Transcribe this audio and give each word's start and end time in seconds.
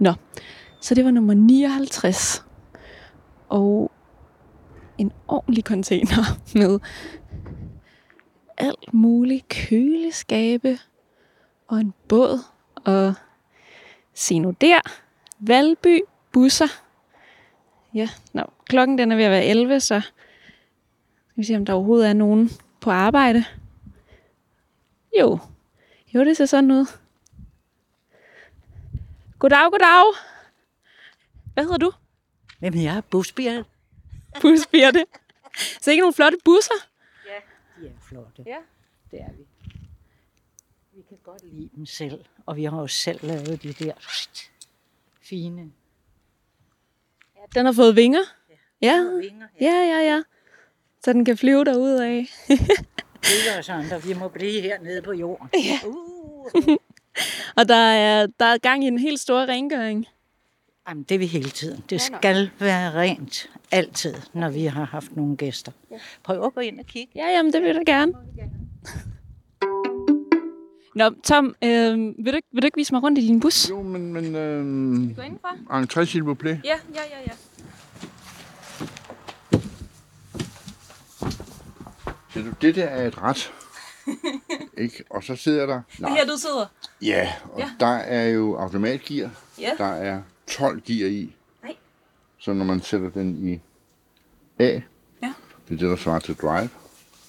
Nå, 0.00 0.12
så 0.80 0.94
det 0.94 1.04
var 1.04 1.10
nummer 1.10 1.34
59. 1.34 2.44
Og 3.48 3.90
en 4.98 5.12
ordentlig 5.28 5.64
container 5.64 6.24
med 6.58 6.80
alt 8.58 8.94
muligt 8.94 9.48
køleskabe 9.48 10.78
og 11.68 11.80
en 11.80 11.94
båd 12.08 12.38
og 12.74 13.14
se 14.14 14.38
nu 14.38 14.54
der, 14.60 14.80
Valby 15.38 16.00
busser. 16.32 16.82
Ja, 17.94 18.08
nå, 18.32 18.42
klokken 18.64 18.98
den 18.98 19.12
er 19.12 19.16
ved 19.16 19.24
at 19.24 19.30
være 19.30 19.44
11, 19.44 19.80
så 19.80 20.00
skal 21.28 21.36
vi 21.36 21.44
se, 21.44 21.56
om 21.56 21.64
der 21.64 21.72
overhovedet 21.72 22.08
er 22.08 22.12
nogen 22.12 22.50
på 22.80 22.90
arbejde. 22.90 23.44
Jo, 25.20 25.38
jo, 26.14 26.24
det 26.24 26.36
ser 26.36 26.46
sådan 26.46 26.70
ud. 26.70 26.86
Goddag, 29.40 29.70
goddag. 29.70 30.14
Hvad 31.54 31.64
hedder 31.64 31.78
du? 31.78 31.92
Jamen, 32.62 32.82
jeg 32.82 32.96
er 32.96 33.00
busbier. 33.00 33.64
Busbirte. 34.40 35.06
Så 35.80 35.90
ikke 35.90 36.00
nogle 36.00 36.14
flotte 36.14 36.38
busser? 36.44 36.74
De 37.80 37.86
er 37.86 37.92
flotte. 38.08 38.42
Ja. 38.46 38.56
Det 39.10 39.20
er 39.20 39.32
vi. 39.32 39.46
Vi 40.92 41.02
kan 41.08 41.18
godt 41.24 41.42
lide 41.52 41.70
dem 41.76 41.86
selv, 41.86 42.24
og 42.46 42.56
vi 42.56 42.64
har 42.64 42.80
jo 42.80 42.86
selv 42.86 43.18
lavet 43.22 43.62
de 43.62 43.72
der 43.72 43.92
fine 45.22 45.72
Den 47.54 47.66
har 47.66 47.72
fået 47.72 47.96
vinger. 47.96 48.22
Ja, 48.82 49.02
vinger. 49.02 49.46
ja, 49.60 49.74
ja, 49.74 50.14
ja. 50.14 50.22
Så 51.04 51.12
den 51.12 51.24
kan 51.24 51.36
flyve 51.36 51.64
derud 51.64 51.90
af. 51.90 52.26
Det 53.20 53.54
er 53.54 53.58
os 53.58 53.68
andre. 53.68 54.02
Vi 54.02 54.14
må 54.14 54.28
blive 54.28 54.60
hernede 54.60 55.02
på 55.02 55.12
jorden. 55.12 55.48
Ja. 55.54 55.80
Uh. 55.86 56.76
Og 57.58 57.68
der 57.68 57.74
er, 57.76 58.26
der 58.40 58.46
er 58.46 58.58
gang 58.58 58.84
i 58.84 58.86
en 58.86 58.98
helt 58.98 59.20
stor 59.20 59.40
rengøring. 59.46 60.06
Jamen, 60.88 61.02
det 61.02 61.14
er 61.14 61.18
vi 61.18 61.26
hele 61.26 61.50
tiden. 61.50 61.84
Det 61.90 62.00
skal 62.00 62.50
være 62.58 62.94
rent 62.94 63.50
altid, 63.70 64.14
når 64.32 64.48
vi 64.48 64.64
har 64.64 64.84
haft 64.84 65.16
nogle 65.16 65.36
gæster. 65.36 65.72
Prøv 66.24 66.44
at 66.44 66.54
gå 66.54 66.60
ind 66.60 66.80
og 66.80 66.86
kigge. 66.86 67.12
Ja, 67.16 67.26
jamen, 67.36 67.52
det 67.52 67.62
vil 67.62 67.74
jeg 67.76 67.82
gerne. 67.86 68.12
Nå, 70.94 71.10
Tom, 71.24 71.54
øh, 71.64 71.98
vil, 71.98 72.32
du, 72.32 72.36
ikke- 72.36 72.48
vil 72.52 72.62
du 72.62 72.66
ikke 72.66 72.76
vise 72.76 72.94
mig 72.94 73.02
rundt 73.02 73.18
i 73.18 73.26
din 73.26 73.40
bus? 73.40 73.70
Jo, 73.70 73.82
men, 73.82 74.12
men 74.12 74.34
øh, 74.34 75.16
Gå 75.16 75.22
indenfor. 75.22 75.48
entré 75.82 76.04
s'il 76.06 76.22
vous 76.22 76.34
plaît. 76.34 76.58
Ja, 76.64 76.76
ja, 76.94 77.02
ja, 77.10 77.20
ja. 77.26 77.32
Ser 82.30 82.42
du, 82.42 82.50
det 82.62 82.74
der 82.74 82.84
er 82.84 83.06
et 83.08 83.22
ret. 83.22 83.52
ikke? 84.84 85.04
Og 85.10 85.24
så 85.24 85.36
sidder 85.36 85.66
der... 85.66 85.80
Det 85.96 86.04
er 86.04 86.08
her, 86.08 86.24
du 86.26 86.36
sidder. 86.36 86.66
Ja, 87.02 87.32
og 87.52 87.58
Ja. 87.60 87.64
ja. 87.64 87.70
der 87.80 87.86
er 87.96 88.28
jo 88.28 88.56
automatgear. 88.56 89.30
Ja. 89.60 89.70
Der 89.78 89.84
er 89.84 90.22
12 90.46 90.80
gear 90.80 91.08
i. 91.08 91.34
Nej. 91.62 91.76
Så 92.38 92.52
når 92.52 92.64
man 92.64 92.80
sætter 92.82 93.10
den 93.10 93.48
i 93.48 93.60
A, 94.62 94.64
Ja. 94.64 94.80
det 95.22 95.74
er 95.74 95.78
det, 95.78 95.80
der 95.80 95.96
svarer 95.96 96.18
til 96.18 96.34
drive, 96.34 96.68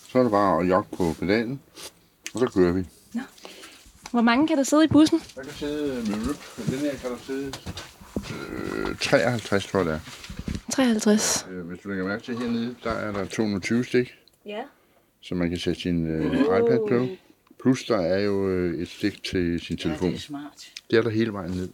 så 0.07 0.19
er 0.19 0.23
det 0.23 0.31
bare 0.31 0.61
at 0.63 0.69
jogge 0.69 0.97
på 0.97 1.15
pedalen, 1.19 1.61
og 2.33 2.39
så 2.39 2.45
kører 2.55 2.71
vi. 2.71 2.85
Hvor 4.11 4.21
mange 4.21 4.47
kan 4.47 4.57
der 4.57 4.63
sidde 4.63 4.83
i 4.85 4.87
bussen? 4.87 5.21
Der 5.35 5.43
kan 5.43 5.53
sidde 5.53 5.95
med 5.95 6.29
rip. 6.29 6.67
Den 6.71 6.79
her 6.79 6.91
kan 6.95 7.09
der 7.11 7.17
sidde 7.17 7.53
øh, 8.89 8.97
53, 8.97 9.65
tror 9.67 9.79
jeg 9.79 9.85
det 9.85 9.93
er. 9.93 9.99
53. 10.71 11.47
Øh, 11.51 11.67
Hvis 11.67 11.79
du 11.79 11.89
lægger 11.89 12.05
mærke 12.07 12.23
til 12.23 12.37
hernede, 12.37 12.75
der 12.83 12.91
er 12.91 13.11
der 13.11 13.25
220 13.25 13.83
stik. 13.83 14.11
Ja. 14.45 14.61
Så 15.21 15.35
man 15.35 15.49
kan 15.49 15.59
sætte 15.59 15.81
sin 15.81 16.07
øh, 16.07 16.33
iPad 16.33 16.79
på. 16.89 17.07
Plus 17.61 17.83
der 17.85 17.97
er 17.97 18.19
jo 18.19 18.49
øh, 18.49 18.81
et 18.81 18.87
stik 18.87 19.23
til 19.23 19.59
sin 19.59 19.75
Ja, 19.77 19.83
telefon. 19.83 20.07
det 20.09 20.15
er 20.15 20.19
smart. 20.19 20.71
Det 20.91 20.97
er 20.97 21.01
der 21.01 21.09
hele 21.09 21.33
vejen 21.33 21.51
ned. 21.51 21.69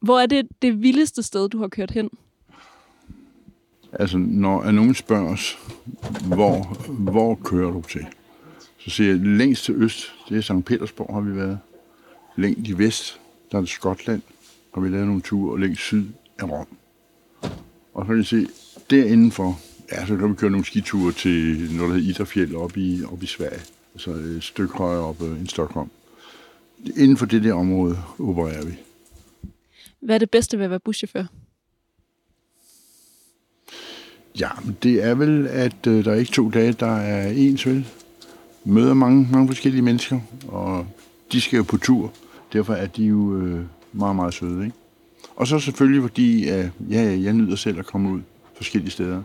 Hvor 0.00 0.18
er 0.20 0.26
det 0.26 0.48
det 0.62 0.82
vildeste 0.82 1.22
sted, 1.22 1.48
du 1.48 1.58
har 1.58 1.68
kørt 1.68 1.90
hen? 1.90 2.10
Altså, 3.92 4.18
når 4.18 4.70
nogen 4.70 4.94
spørger 4.94 5.32
os, 5.32 5.58
hvor, 6.26 6.62
hvor 6.92 7.34
kører 7.44 7.70
du 7.70 7.82
til? 7.82 8.06
Så 8.78 8.90
siger 8.90 9.10
jeg, 9.10 9.18
længst 9.20 9.64
til 9.64 9.74
øst, 9.82 10.12
det 10.28 10.36
er 10.38 10.40
St. 10.40 10.64
Petersborg 10.66 11.14
har 11.14 11.20
vi 11.20 11.36
været. 11.36 11.58
Længst 12.36 12.68
i 12.70 12.78
vest, 12.78 13.20
der 13.52 13.56
er 13.58 13.62
det 13.62 13.70
Skotland, 13.70 14.22
har 14.74 14.80
vi 14.80 14.88
lavet 14.88 15.06
nogle 15.06 15.22
ture, 15.22 15.52
og 15.52 15.58
længst 15.58 15.82
syd 15.82 16.04
er 16.38 16.44
Rom. 16.44 16.66
Og 17.94 18.06
så 18.06 18.12
kan 18.12 18.20
I 18.20 18.24
se, 18.24 18.46
derindenfor, 18.90 19.58
ja, 19.92 20.06
så 20.06 20.16
kan 20.16 20.30
vi 20.30 20.34
køre 20.34 20.50
nogle 20.50 20.66
skiture 20.66 21.12
til 21.12 21.68
noget, 21.72 21.90
der 21.90 21.96
hedder 21.96 22.10
Idafjell 22.10 22.56
op 22.56 22.76
i, 22.76 23.04
op 23.04 23.22
i 23.22 23.26
Sverige. 23.26 23.60
Altså 23.94 24.10
et 24.10 24.42
stykke 24.42 24.74
højere 24.74 25.02
op 25.02 25.22
øh, 25.22 25.40
end 25.40 25.48
Stockholm. 25.48 25.90
Inden 26.96 27.16
for 27.16 27.26
det 27.26 27.44
der 27.44 27.54
område 27.54 27.98
opererer 28.18 28.64
vi. 28.64 28.72
Hvad 30.00 30.14
er 30.14 30.18
det 30.18 30.30
bedste 30.30 30.58
ved 30.58 30.64
at 30.64 30.70
være 30.70 30.80
buschauffør? 30.80 31.24
Ja, 34.40 34.48
men 34.64 34.76
det 34.82 35.04
er 35.04 35.14
vel, 35.14 35.46
at 35.46 35.86
øh, 35.86 36.04
der 36.04 36.12
er 36.12 36.16
ikke 36.16 36.32
to 36.32 36.50
dage, 36.50 36.72
der 36.72 36.96
er 36.96 37.30
ens, 37.30 37.66
vel? 37.66 37.86
Møder 38.64 38.94
mange, 38.94 39.28
mange 39.32 39.48
forskellige 39.48 39.82
mennesker, 39.82 40.20
og 40.48 40.86
de 41.32 41.40
skal 41.40 41.56
jo 41.56 41.62
på 41.62 41.76
tur. 41.76 42.12
Derfor 42.52 42.74
er 42.74 42.86
de 42.86 43.04
jo 43.04 43.36
øh, 43.36 43.64
meget, 43.92 44.16
meget 44.16 44.34
søde, 44.34 44.64
ikke? 44.64 44.76
Og 45.36 45.46
så 45.46 45.58
selvfølgelig 45.58 46.02
fordi, 46.02 46.44
ja, 46.44 46.70
ja, 46.90 47.02
jeg 47.20 47.32
nyder 47.32 47.56
selv 47.56 47.78
at 47.78 47.86
komme 47.86 48.10
ud 48.10 48.20
forskellige 48.56 48.90
steder. 48.90 49.22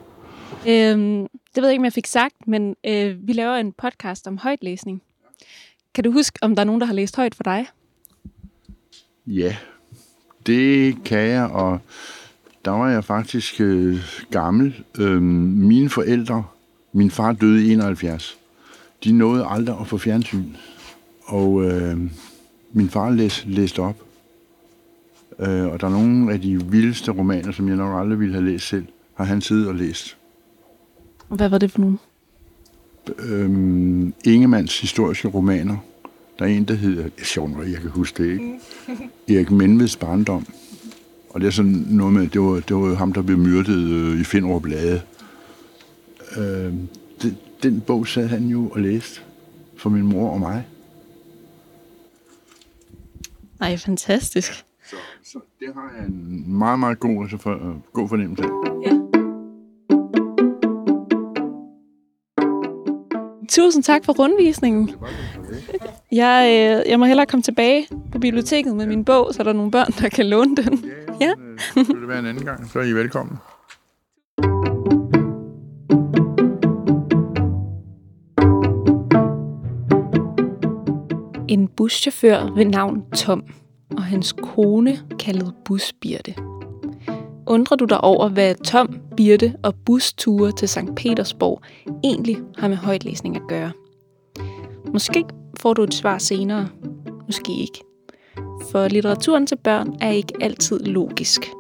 Øhm, 0.68 1.28
det 1.56 1.62
ved 1.62 1.64
jeg 1.64 1.72
ikke, 1.72 1.82
om 1.82 1.86
jeg 1.86 1.94
fik 1.94 2.08
sagt, 2.08 2.48
men 2.48 2.76
øh, 2.88 3.28
vi 3.28 3.34
laver 3.34 3.56
en 3.56 3.72
podcast 3.72 4.28
om 4.28 4.38
højtlæsning. 4.38 5.02
Kan 5.94 6.04
du 6.04 6.12
huske, 6.12 6.40
om 6.42 6.56
der 6.56 6.62
er 6.62 6.66
nogen, 6.66 6.82
der 6.82 6.88
har 6.88 6.94
læst 6.94 7.16
højt 7.16 7.36
for 7.36 7.44
dig? 7.44 7.66
Ja, 9.28 9.56
det 10.46 11.04
kan 11.04 11.20
jeg, 11.20 11.46
og 11.46 11.80
der 12.66 12.72
var 12.72 12.90
jeg 12.90 13.04
faktisk 13.04 13.62
øh, 13.62 13.98
gammel. 14.32 14.84
Øhm, 15.00 15.24
mine 15.24 15.90
forældre, 15.90 16.44
min 16.94 17.12
far 17.12 17.32
døde 17.32 17.68
i 17.68 17.72
71, 17.72 18.38
de 19.04 19.12
nåede 19.12 19.46
aldrig 19.50 19.80
at 19.80 19.88
få 19.88 19.98
fjernsyn. 19.98 20.46
Og 21.26 21.64
øh, 21.64 21.98
min 22.72 22.90
far 22.90 23.10
læs, 23.10 23.46
læste 23.48 23.80
op. 23.80 23.96
Øh, 25.40 25.66
og 25.66 25.82
der 25.82 25.88
er 25.88 25.92
nogle 25.92 26.34
af 26.34 26.42
de 26.42 26.66
vildeste 26.72 27.12
romaner, 27.12 27.52
som 27.52 27.68
jeg 27.68 27.76
nok 27.76 28.02
aldrig 28.02 28.20
ville 28.20 28.34
have 28.34 28.46
læst 28.46 28.68
selv, 28.68 28.86
har 29.14 29.26
han 29.26 29.42
siddet 29.42 29.68
og 29.68 29.76
læst. 29.76 30.18
Hvad 31.28 31.50
var 31.50 31.58
det 31.58 31.72
for 31.72 31.80
nogen? 31.80 32.00
Øhm, 33.20 34.14
Ingemanns 34.26 34.80
historiske 34.80 35.28
romaner. 35.28 35.78
Der 36.40 36.46
er 36.46 36.50
en, 36.50 36.66
der 36.66 36.74
hedder, 36.74 37.04
er 37.04 37.24
sjovt 37.24 37.52
nok, 37.52 37.70
jeg 37.72 37.82
kan 37.82 37.90
huske 37.90 38.24
det, 38.24 38.32
ikke? 38.32 38.60
Erik 39.30 39.52
Menveds 39.52 39.96
barndom. 39.96 40.46
Og 41.30 41.42
det 41.42 41.48
er 41.48 41.52
sådan 41.52 41.86
noget 41.90 42.14
med, 42.14 42.28
det 42.28 42.42
var, 42.42 42.60
det 42.60 42.76
var 42.76 42.96
ham, 42.96 43.14
der 43.14 43.22
blev 43.22 43.38
myrdet 43.38 43.78
øh, 43.78 44.22
i 44.22 44.24
Finderup 44.24 44.66
Lade. 44.66 45.02
Øh, 46.38 46.74
det, 47.22 47.38
den 47.64 47.82
bog 47.82 48.08
sad 48.08 48.28
han 48.28 48.44
jo 48.48 48.70
og 48.70 48.80
læste 48.82 49.22
for 49.78 49.90
min 49.90 50.04
mor 50.04 50.30
og 50.30 50.40
mig. 50.40 50.68
Nej, 53.60 53.78
fantastisk. 53.78 54.66
Så, 54.90 54.96
så 55.24 55.40
det 55.60 55.68
har 55.74 55.92
jeg 55.98 56.08
en 56.08 56.44
meget, 56.58 56.80
meget 56.80 57.00
god, 57.00 57.24
altså 57.24 57.38
for, 57.38 57.52
øh, 57.54 57.76
god 57.94 58.10
fornemmelse 58.10 58.44
af. 58.44 59.05
Tusind 63.50 63.84
tak 63.84 64.06
for 64.06 64.14
rundvisningen. 64.14 64.92
Jeg, 66.12 66.46
øh, 66.86 66.90
jeg 66.92 67.00
må 67.00 67.06
hellere 67.06 67.26
komme 67.26 67.44
tilbage 67.44 67.88
på 68.12 68.20
biblioteket 68.20 68.76
med 68.76 68.86
min 68.86 69.06
bog, 69.06 69.30
så 69.34 69.44
der 69.44 69.50
er 69.50 69.54
nogle 69.54 69.72
børn, 69.72 69.92
der 70.02 70.10
kan 70.10 70.26
låne 70.26 70.56
den. 70.56 70.86
Ja. 71.22 71.30
Øh, 71.30 71.60
Så 71.86 71.94
vil 71.94 72.02
det 72.02 72.08
være 72.08 72.20
en 72.20 72.26
anden 72.26 72.46
gang, 72.46 72.70
så 72.72 72.80
er 72.80 72.84
I 72.84 72.92
velkommen. 72.92 73.38
En 81.48 81.68
buschauffør 81.68 82.54
ved 82.56 82.66
navn 82.66 83.04
Tom 83.16 83.44
og 83.98 84.04
hans 84.04 84.34
kone 84.34 84.98
kaldet 85.20 85.54
Busbirte. 85.66 86.36
Undrer 87.48 87.78
du 87.78 87.86
dig 87.86 88.02
over, 88.04 88.30
hvad 88.30 88.56
Tom, 88.56 89.00
Birte 89.18 89.54
og 89.64 89.76
busture 89.86 90.52
til 90.52 90.70
St. 90.70 90.96
Petersborg 90.96 91.62
egentlig 92.04 92.38
har 92.58 92.68
med 92.68 92.78
højtlæsning 92.78 93.36
at 93.36 93.42
gøre? 93.48 93.72
Måske 94.94 95.26
får 95.60 95.74
du 95.74 95.84
et 95.84 95.94
svar 95.94 96.18
senere. 96.18 96.68
Måske 97.26 97.54
ikke. 97.62 97.84
For 98.72 98.88
litteraturen 98.88 99.48
til 99.48 99.58
børn 99.64 99.96
er 100.02 100.12
ikke 100.12 100.34
altid 100.42 100.80
logisk. 100.80 101.52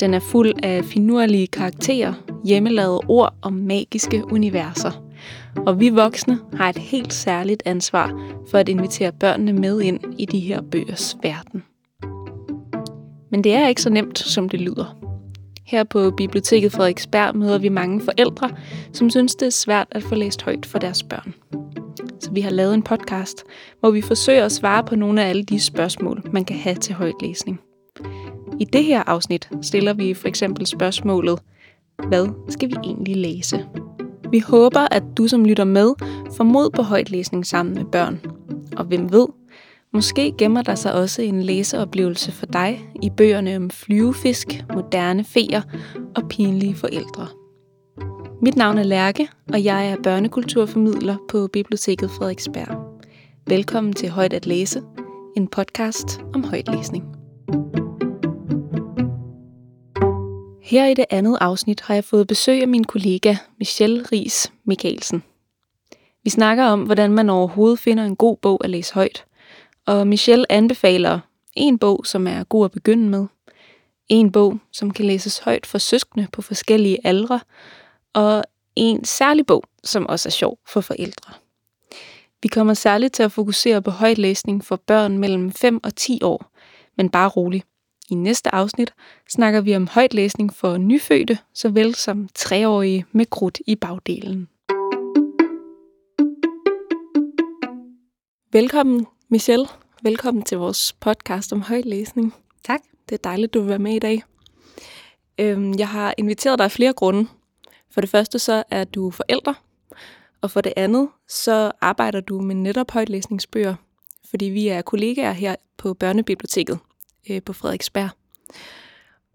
Den 0.00 0.14
er 0.14 0.20
fuld 0.20 0.52
af 0.62 0.84
finurlige 0.84 1.46
karakterer, 1.46 2.14
hjemmelavede 2.44 3.00
ord 3.08 3.34
og 3.42 3.52
magiske 3.52 4.24
universer. 4.32 5.02
Og 5.66 5.80
vi 5.80 5.88
voksne 5.88 6.38
har 6.52 6.68
et 6.68 6.78
helt 6.78 7.12
særligt 7.12 7.62
ansvar 7.66 8.20
for 8.50 8.58
at 8.58 8.68
invitere 8.68 9.12
børnene 9.12 9.52
med 9.52 9.80
ind 9.80 10.00
i 10.18 10.26
de 10.26 10.40
her 10.40 10.62
bøgers 10.62 11.16
verden. 11.22 11.62
Men 13.30 13.44
det 13.44 13.54
er 13.54 13.68
ikke 13.68 13.82
så 13.82 13.90
nemt, 13.90 14.18
som 14.18 14.48
det 14.48 14.60
lyder. 14.60 15.05
Her 15.66 15.84
på 15.84 16.10
Biblioteket 16.10 16.72
Frederiksberg 16.72 17.36
møder 17.36 17.58
vi 17.58 17.68
mange 17.68 18.00
forældre, 18.00 18.50
som 18.92 19.10
synes, 19.10 19.34
det 19.34 19.46
er 19.46 19.50
svært 19.50 19.86
at 19.90 20.02
få 20.02 20.14
læst 20.14 20.42
højt 20.42 20.66
for 20.66 20.78
deres 20.78 21.02
børn. 21.02 21.34
så 22.20 22.30
vi 22.32 22.40
har 22.40 22.50
lavet 22.50 22.74
en 22.74 22.82
podcast, 22.82 23.44
hvor 23.80 23.90
vi 23.90 24.00
forsøger 24.00 24.44
at 24.44 24.52
svare 24.52 24.84
på 24.84 24.96
nogle 24.96 25.24
af 25.24 25.28
alle 25.28 25.42
de 25.42 25.60
spørgsmål, 25.60 26.22
man 26.32 26.44
kan 26.44 26.56
have 26.56 26.76
til 26.76 26.94
højtlæsning. 26.94 27.60
I 28.60 28.64
det 28.64 28.84
her 28.84 29.02
afsnit 29.06 29.50
stiller 29.62 29.92
vi 29.92 30.14
for 30.14 30.28
eksempel 30.28 30.66
spørgsmålet, 30.66 31.38
hvad 32.08 32.28
skal 32.48 32.68
vi 32.68 32.74
egentlig 32.84 33.16
læse? 33.16 33.66
Vi 34.30 34.38
håber, 34.38 34.80
at 34.90 35.02
du 35.16 35.28
som 35.28 35.44
lytter 35.44 35.64
med 35.64 35.92
får 36.36 36.44
mod 36.44 36.70
på 36.70 36.82
højtlæsning 36.82 37.46
sammen 37.46 37.74
med 37.74 37.84
børn. 37.84 38.20
Og 38.76 38.84
hvem 38.84 39.12
ved, 39.12 39.26
måske 39.96 40.34
gemmer 40.38 40.62
der 40.62 40.74
sig 40.74 40.92
også 40.92 41.22
en 41.22 41.42
læseoplevelse 41.42 42.32
for 42.32 42.46
dig 42.46 42.88
i 43.02 43.10
bøgerne 43.10 43.56
om 43.56 43.70
flyvefisk, 43.70 44.64
moderne 44.74 45.24
feer 45.24 45.62
og 46.16 46.28
pinlige 46.28 46.74
forældre. 46.74 47.26
Mit 48.42 48.56
navn 48.56 48.78
er 48.78 48.82
Lærke, 48.82 49.28
og 49.52 49.64
jeg 49.64 49.88
er 49.90 49.96
børnekulturformidler 50.02 51.16
på 51.28 51.48
Biblioteket 51.52 52.10
Frederiksberg. 52.10 53.00
Velkommen 53.46 53.92
til 53.92 54.08
Højt 54.08 54.32
at 54.32 54.46
læse, 54.46 54.82
en 55.36 55.48
podcast 55.48 56.20
om 56.34 56.44
højtlæsning. 56.44 57.04
Her 60.62 60.86
i 60.86 60.94
det 60.94 61.04
andet 61.10 61.38
afsnit 61.40 61.80
har 61.80 61.94
jeg 61.94 62.04
fået 62.04 62.26
besøg 62.26 62.62
af 62.62 62.68
min 62.68 62.84
kollega 62.84 63.36
Michelle 63.58 64.04
Ries 64.12 64.52
Mikkelsen. 64.64 65.22
Vi 66.24 66.30
snakker 66.30 66.64
om, 66.64 66.82
hvordan 66.82 67.12
man 67.12 67.30
overhovedet 67.30 67.78
finder 67.78 68.04
en 68.04 68.16
god 68.16 68.36
bog 68.36 68.60
at 68.64 68.70
læse 68.70 68.94
højt. 68.94 69.24
Og 69.86 70.06
Michelle 70.06 70.52
anbefaler 70.52 71.20
en 71.52 71.78
bog, 71.78 72.06
som 72.06 72.26
er 72.26 72.44
god 72.44 72.64
at 72.64 72.70
begynde 72.70 73.08
med. 73.08 73.26
En 74.08 74.32
bog, 74.32 74.58
som 74.72 74.90
kan 74.90 75.04
læses 75.04 75.38
højt 75.38 75.66
for 75.66 75.78
søskende 75.78 76.26
på 76.32 76.42
forskellige 76.42 76.98
aldre. 77.04 77.40
Og 78.14 78.44
en 78.76 79.04
særlig 79.04 79.46
bog, 79.46 79.64
som 79.84 80.06
også 80.06 80.28
er 80.28 80.30
sjov 80.30 80.58
for 80.66 80.80
forældre. 80.80 81.32
Vi 82.42 82.48
kommer 82.48 82.74
særligt 82.74 83.14
til 83.14 83.22
at 83.22 83.32
fokusere 83.32 83.82
på 83.82 83.90
højtlæsning 83.90 84.64
for 84.64 84.76
børn 84.76 85.18
mellem 85.18 85.52
5 85.52 85.80
og 85.84 85.96
10 85.96 86.22
år, 86.22 86.52
men 86.96 87.10
bare 87.10 87.28
rolig. 87.28 87.62
I 88.10 88.14
næste 88.14 88.54
afsnit 88.54 88.94
snakker 89.28 89.60
vi 89.60 89.76
om 89.76 89.88
højtlæsning 89.88 90.54
for 90.54 90.76
nyfødte, 90.76 91.38
såvel 91.54 91.94
som 91.94 92.28
treårige 92.34 93.04
med 93.12 93.26
krudt 93.26 93.60
i 93.66 93.74
bagdelen. 93.74 94.48
Velkommen, 98.52 99.06
Michelle. 99.28 99.66
Velkommen 100.02 100.42
til 100.42 100.58
vores 100.58 100.92
podcast 100.92 101.52
om 101.52 101.62
højtlæsning. 101.62 102.34
Tak. 102.64 102.80
Det 103.08 103.14
er 103.14 103.22
dejligt, 103.24 103.54
du 103.54 103.60
vil 103.60 103.68
være 103.68 103.78
med 103.78 103.94
i 103.94 103.98
dag. 103.98 104.22
Øhm, 105.38 105.74
jeg 105.78 105.88
har 105.88 106.14
inviteret 106.18 106.58
dig 106.58 106.64
af 106.64 106.72
flere 106.72 106.92
grunde. 106.92 107.28
For 107.90 108.00
det 108.00 108.10
første 108.10 108.38
så 108.38 108.64
er 108.70 108.84
du 108.84 109.10
forældre, 109.10 109.54
og 110.40 110.50
for 110.50 110.60
det 110.60 110.72
andet 110.76 111.08
så 111.28 111.72
arbejder 111.80 112.20
du 112.20 112.40
med 112.40 112.54
netop 112.54 112.90
højtlæsningsbøger, 112.90 113.74
fordi 114.30 114.44
vi 114.44 114.68
er 114.68 114.82
kollegaer 114.82 115.32
her 115.32 115.56
på 115.76 115.94
Børnebiblioteket 115.94 116.78
øh, 117.30 117.42
på 117.42 117.52
Frederiksberg. 117.52 118.08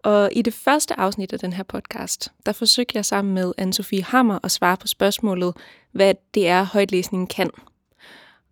Og 0.02 0.30
i 0.32 0.42
det 0.42 0.54
første 0.54 1.00
afsnit 1.00 1.32
af 1.32 1.38
den 1.38 1.52
her 1.52 1.62
podcast, 1.62 2.32
der 2.46 2.52
forsøgte 2.52 2.96
jeg 2.96 3.04
sammen 3.04 3.34
med 3.34 3.52
Anne-Sophie 3.60 4.10
Hammer 4.10 4.38
at 4.42 4.50
svare 4.50 4.76
på 4.76 4.86
spørgsmålet, 4.86 5.56
hvad 5.92 6.14
det 6.34 6.48
er, 6.48 6.62
højtlæsningen 6.64 7.26
kan. 7.26 7.50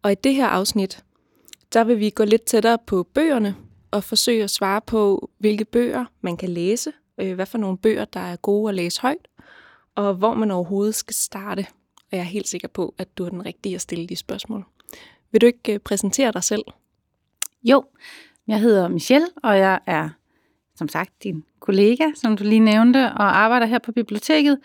Og 0.03 0.13
i 0.13 0.15
det 0.15 0.35
her 0.35 0.47
afsnit, 0.47 1.05
der 1.73 1.85
vil 1.85 1.99
vi 1.99 2.11
gå 2.11 2.25
lidt 2.25 2.43
tættere 2.43 2.79
på 2.87 3.03
bøgerne 3.03 3.57
og 3.91 4.05
forsøge 4.05 4.45
at 4.45 4.51
svare 4.51 4.81
på, 4.81 5.31
hvilke 5.39 5.65
bøger 5.65 6.05
man 6.21 6.37
kan 6.37 6.49
læse, 6.49 6.93
øh, 7.19 7.35
hvad 7.35 7.47
for 7.47 7.59
nogle 7.59 7.79
bøger, 7.79 8.05
der 8.05 8.21
er 8.21 8.37
gode 8.37 8.69
at 8.69 8.75
læse 8.75 9.01
højt, 9.01 9.29
og 9.95 10.15
hvor 10.15 10.35
man 10.35 10.51
overhovedet 10.51 10.95
skal 10.95 11.15
starte. 11.15 11.67
Og 11.97 12.09
jeg 12.17 12.19
er 12.19 12.23
helt 12.23 12.49
sikker 12.49 12.69
på, 12.69 12.95
at 12.99 13.19
du 13.19 13.25
er 13.25 13.29
den 13.29 13.47
rigtige 13.47 13.75
at 13.75 13.81
stille 13.81 14.07
de 14.07 14.17
spørgsmål. 14.17 14.65
Vil 15.33 15.41
du 15.41 15.47
ikke 15.47 15.73
øh, 15.73 15.79
præsentere 15.79 16.33
dig 16.33 16.43
selv? 16.43 16.63
Jo, 17.63 17.85
jeg 18.47 18.61
hedder 18.61 18.89
Michelle, 18.89 19.29
og 19.43 19.59
jeg 19.59 19.81
er 19.87 20.09
som 20.77 20.89
sagt 20.89 21.23
din 21.23 21.45
kollega, 21.61 22.05
som 22.15 22.37
du 22.37 22.45
lige 22.45 22.61
nævnte, 22.61 23.05
og 23.05 23.39
arbejder 23.39 23.67
her 23.67 23.79
på 23.79 23.93
biblioteket, 23.93 24.59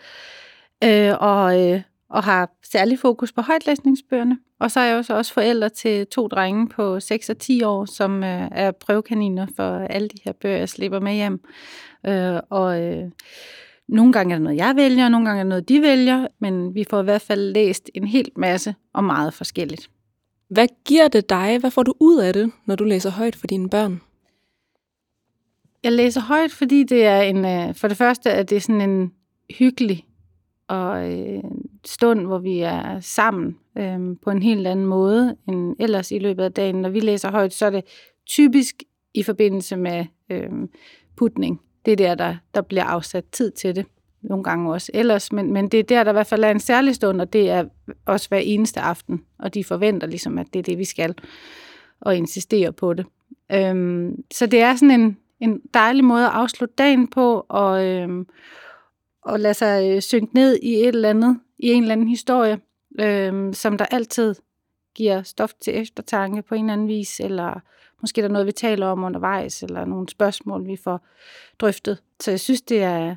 øh, 0.84 1.12
og, 1.20 1.68
øh, 1.68 1.82
og 2.08 2.24
har 2.24 2.50
særlig 2.62 2.98
fokus 2.98 3.32
på 3.32 3.40
højtlæsningsbøgerne. 3.42 4.38
Og 4.58 4.70
så 4.70 4.80
er 4.80 4.84
jeg 4.84 4.96
også, 4.96 5.14
også 5.14 5.32
forældre 5.32 5.68
til 5.68 6.06
to 6.06 6.28
drenge 6.28 6.68
på 6.68 7.00
6 7.00 7.30
og 7.30 7.38
10 7.38 7.62
år, 7.62 7.84
som 7.84 8.24
øh, 8.24 8.48
er 8.52 8.70
prøvekaniner 8.70 9.46
for 9.56 9.78
alle 9.78 10.08
de 10.08 10.18
her 10.24 10.32
bøger, 10.32 10.56
jeg 10.56 10.68
slipper 10.68 11.00
med 11.00 11.14
hjem. 11.14 11.40
Øh, 12.06 12.40
og 12.50 12.82
øh, 12.82 13.10
nogle 13.88 14.12
gange 14.12 14.34
er 14.34 14.38
det 14.38 14.42
noget, 14.42 14.56
jeg 14.56 14.76
vælger, 14.76 15.04
og 15.04 15.10
nogle 15.10 15.26
gange 15.26 15.40
er 15.40 15.44
det 15.44 15.48
noget, 15.48 15.68
de 15.68 15.82
vælger, 15.82 16.26
men 16.38 16.74
vi 16.74 16.84
får 16.90 17.00
i 17.00 17.04
hvert 17.04 17.22
fald 17.22 17.52
læst 17.52 17.90
en 17.94 18.06
hel 18.06 18.30
masse 18.36 18.74
og 18.92 19.04
meget 19.04 19.34
forskelligt. 19.34 19.90
Hvad 20.48 20.68
giver 20.84 21.08
det 21.08 21.30
dig? 21.30 21.58
Hvad 21.58 21.70
får 21.70 21.82
du 21.82 21.94
ud 22.00 22.18
af 22.18 22.32
det, 22.32 22.52
når 22.66 22.76
du 22.76 22.84
læser 22.84 23.10
højt 23.10 23.36
for 23.36 23.46
dine 23.46 23.70
børn? 23.70 24.00
Jeg 25.82 25.92
læser 25.92 26.20
højt, 26.20 26.52
fordi 26.52 26.84
det 26.84 27.04
er 27.04 27.20
en, 27.20 27.44
øh, 27.44 27.74
for 27.74 27.88
det 27.88 27.96
første 27.96 28.30
er 28.30 28.42
det 28.42 28.62
sådan 28.62 28.90
en 28.90 29.12
hyggelig 29.58 30.04
og 30.68 31.12
øh, 31.12 31.44
stund, 31.88 32.26
hvor 32.26 32.38
vi 32.38 32.60
er 32.60 33.00
sammen 33.00 33.56
øh, 33.78 33.98
på 34.24 34.30
en 34.30 34.42
helt 34.42 34.66
anden 34.66 34.86
måde 34.86 35.36
end 35.48 35.76
ellers 35.78 36.10
i 36.10 36.18
løbet 36.18 36.44
af 36.44 36.52
dagen. 36.52 36.74
Når 36.74 36.88
vi 36.88 37.00
læser 37.00 37.30
højt, 37.30 37.52
så 37.52 37.66
er 37.66 37.70
det 37.70 37.84
typisk 38.26 38.82
i 39.14 39.22
forbindelse 39.22 39.76
med 39.76 40.04
øh, 40.30 40.50
putning. 41.16 41.60
Det 41.84 41.92
er 41.92 41.96
der, 41.96 42.14
der, 42.14 42.36
der 42.54 42.62
bliver 42.62 42.84
afsat 42.84 43.24
tid 43.32 43.50
til 43.50 43.76
det. 43.76 43.86
Nogle 44.22 44.44
gange 44.44 44.72
også 44.72 44.90
ellers, 44.94 45.32
men, 45.32 45.52
men 45.52 45.68
det 45.68 45.80
er 45.80 45.84
der, 45.84 46.04
der 46.04 46.10
i 46.10 46.12
hvert 46.12 46.26
fald 46.26 46.44
er 46.44 46.50
en 46.50 46.60
særlig 46.60 46.94
stund, 46.94 47.20
og 47.20 47.32
det 47.32 47.50
er 47.50 47.64
også 48.06 48.28
hver 48.28 48.38
eneste 48.38 48.80
aften. 48.80 49.24
Og 49.38 49.54
de 49.54 49.64
forventer 49.64 50.06
ligesom, 50.06 50.38
at 50.38 50.46
det 50.52 50.58
er 50.58 50.62
det, 50.62 50.78
vi 50.78 50.84
skal, 50.84 51.14
og 52.00 52.16
insisterer 52.16 52.70
på 52.70 52.94
det. 52.94 53.06
Øhm, 53.52 54.16
så 54.32 54.46
det 54.46 54.60
er 54.60 54.76
sådan 54.76 55.00
en, 55.00 55.16
en 55.40 55.60
dejlig 55.74 56.04
måde 56.04 56.24
at 56.24 56.32
afslutte 56.32 56.74
dagen 56.78 57.08
på, 57.08 57.46
og, 57.48 57.86
øhm, 57.86 58.26
og 59.26 59.40
lade 59.40 59.54
sig 59.54 59.90
øh, 59.90 60.02
synke 60.02 60.34
ned 60.34 60.58
i 60.62 60.74
et 60.74 60.88
eller 60.88 61.10
andet, 61.10 61.40
i 61.58 61.72
en 61.72 61.82
eller 61.82 61.92
anden 61.92 62.08
historie, 62.08 62.60
øh, 63.00 63.54
som 63.54 63.78
der 63.78 63.86
altid 63.86 64.34
giver 64.94 65.22
stof 65.22 65.52
til 65.60 65.78
eftertanke 65.78 66.42
på 66.42 66.54
en 66.54 66.64
eller 66.64 66.72
anden 66.72 66.88
vis, 66.88 67.20
eller 67.20 67.60
måske 68.00 68.20
der 68.20 68.28
er 68.28 68.32
noget, 68.32 68.46
vi 68.46 68.52
taler 68.52 68.86
om 68.86 69.04
undervejs, 69.04 69.62
eller 69.62 69.84
nogle 69.84 70.08
spørgsmål, 70.08 70.66
vi 70.66 70.76
får 70.76 71.06
drøftet. 71.58 72.02
Så 72.20 72.30
jeg 72.30 72.40
synes, 72.40 72.62
det 72.62 72.82
er, 72.82 73.16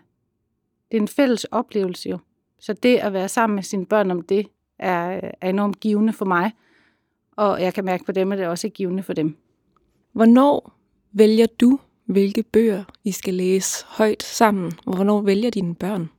det 0.92 0.98
er 0.98 1.02
en 1.02 1.08
fælles 1.08 1.44
oplevelse 1.44 2.10
jo. 2.10 2.18
Så 2.60 2.74
det 2.74 2.98
at 2.98 3.14
være 3.14 3.30
sammen 3.30 3.56
med 3.56 3.64
sine 3.64 3.86
børn 3.86 4.12
om 4.12 4.22
det, 4.22 4.48
er, 4.80 5.32
er 5.42 5.50
enormt 5.50 5.80
givende 5.80 6.14
for 6.14 6.26
mig. 6.26 6.52
Og 7.32 7.62
jeg 7.62 7.74
kan 7.74 7.86
mærke 7.86 8.06
på 8.06 8.12
dem, 8.12 8.32
at 8.32 8.38
det 8.38 8.48
også 8.48 8.68
er 8.68 8.72
givende 8.72 9.04
for 9.04 9.14
dem. 9.14 9.38
Hvornår 10.12 10.74
vælger 11.12 11.46
du, 11.46 11.80
hvilke 12.10 12.44
bøger 12.44 12.84
I 13.04 13.12
skal 13.12 13.34
læse 13.34 13.86
højt 13.88 14.24
sammen? 14.24 14.72
Og 14.86 14.96
hvornår 14.96 15.22
vælger 15.22 15.50
dine 15.50 15.76
børn? 15.76 16.10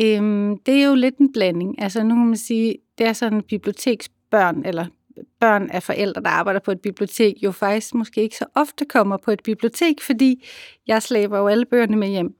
Øhm, 0.00 0.58
det 0.58 0.82
er 0.82 0.86
jo 0.88 0.94
lidt 0.94 1.16
en 1.16 1.32
blanding. 1.32 1.82
Altså 1.82 2.02
nu 2.02 2.14
kan 2.14 2.26
man 2.26 2.36
sige, 2.36 2.76
det 2.98 3.06
er 3.06 3.12
sådan 3.12 3.42
biblioteksbørn, 3.42 4.62
eller 4.64 4.86
børn 5.40 5.70
af 5.70 5.82
forældre, 5.82 6.22
der 6.22 6.28
arbejder 6.28 6.60
på 6.60 6.70
et 6.70 6.80
bibliotek, 6.80 7.34
jo 7.42 7.52
faktisk 7.52 7.94
måske 7.94 8.22
ikke 8.22 8.36
så 8.36 8.44
ofte 8.54 8.84
kommer 8.84 9.16
på 9.16 9.30
et 9.30 9.42
bibliotek, 9.42 10.00
fordi 10.00 10.44
jeg 10.86 11.02
slæber 11.02 11.38
jo 11.38 11.46
alle 11.46 11.64
bøgerne 11.64 11.96
med 11.96 12.08
hjem. 12.08 12.34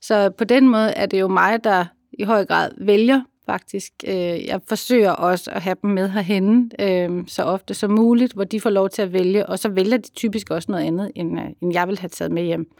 Så 0.00 0.30
på 0.30 0.44
den 0.44 0.68
måde 0.68 0.90
er 0.90 1.06
det 1.06 1.20
jo 1.20 1.28
mig, 1.28 1.64
der 1.64 1.84
i 2.12 2.22
høj 2.22 2.44
grad 2.44 2.70
vælger 2.78 3.22
faktisk. 3.52 3.92
Øh, 4.06 4.46
jeg 4.46 4.60
forsøger 4.68 5.10
også 5.10 5.50
at 5.50 5.62
have 5.62 5.76
dem 5.82 5.90
med 5.90 6.08
herhen 6.08 6.72
øh, 6.78 7.24
så 7.26 7.42
ofte 7.42 7.74
som 7.74 7.90
muligt, 7.90 8.32
hvor 8.32 8.44
de 8.44 8.60
får 8.60 8.70
lov 8.70 8.88
til 8.88 9.02
at 9.02 9.12
vælge, 9.12 9.46
og 9.46 9.58
så 9.58 9.68
vælger 9.68 9.96
de 9.96 10.10
typisk 10.10 10.50
også 10.50 10.72
noget 10.72 10.84
andet, 10.84 11.12
end, 11.14 11.40
øh, 11.40 11.46
end 11.62 11.72
jeg 11.72 11.88
vil 11.88 11.98
have 11.98 12.08
taget 12.08 12.32
med 12.32 12.42
hjem. 12.42 12.70